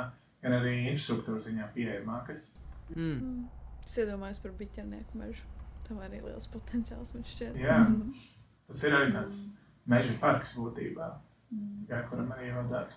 [0.41, 2.47] gan arī infrastruktūra ziņā pieejamākas.
[2.95, 3.11] Mm.
[3.14, 3.43] Mm.
[3.86, 5.45] Es iedomājos par biķernieku mežu.
[5.88, 7.59] Tam arī liels potenciāls man šķiet.
[7.61, 7.78] Jā.
[7.84, 8.14] Mm.
[8.72, 9.39] Tas ir arī tāds
[9.86, 11.14] meža parks būtībā,
[11.53, 11.86] Mm.
[11.86, 12.95] jā, kuram arī vajadzētu,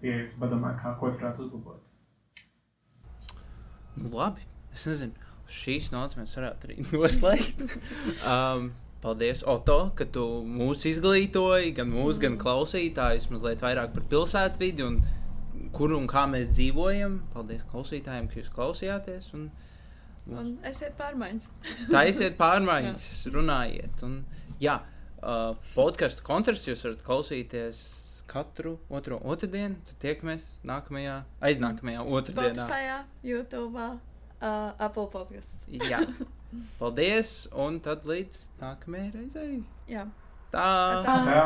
[0.00, 1.80] pieejas padomā, kā ko tur varētu uzlabot.
[3.96, 4.44] Nu, labi,
[4.74, 5.12] es nezinu,
[5.46, 7.62] uz šīs nots mēs varētu arī noslēgt.
[8.28, 8.70] um,
[9.04, 15.00] paldies, Oto, ka tu mūs izglītoji, gan mūsu, gan klausītājus, mazliet vairāk par pilsētvidi un
[15.76, 17.20] kur un kā mēs dzīvojam.
[17.34, 19.30] Paldies klausītājiem, ka jūs klausījāties.
[19.38, 19.48] Un,
[20.26, 21.44] Un esiet pārmaiņas.
[21.94, 24.00] Taisiet pārmaiņas, runājiet.
[24.02, 24.16] Un,
[24.58, 24.80] jā,
[25.22, 27.84] uh, podkāstu kontrasts jūs varat klausīties
[28.26, 29.74] katru otro otrdienu.
[29.88, 32.66] Tad tiekamies nākamajā, aiznākamajā otrdienā.
[32.66, 33.98] Spotify, YouTube, uh,
[34.78, 35.66] Apple podcasts.
[35.68, 36.06] Jā,
[36.80, 37.48] paldies.
[37.54, 39.62] Un tad līdz nākamajai reizei.
[39.90, 40.06] Jā.
[40.52, 41.02] Tā.
[41.06, 41.16] Tā.
[41.26, 41.36] Tā.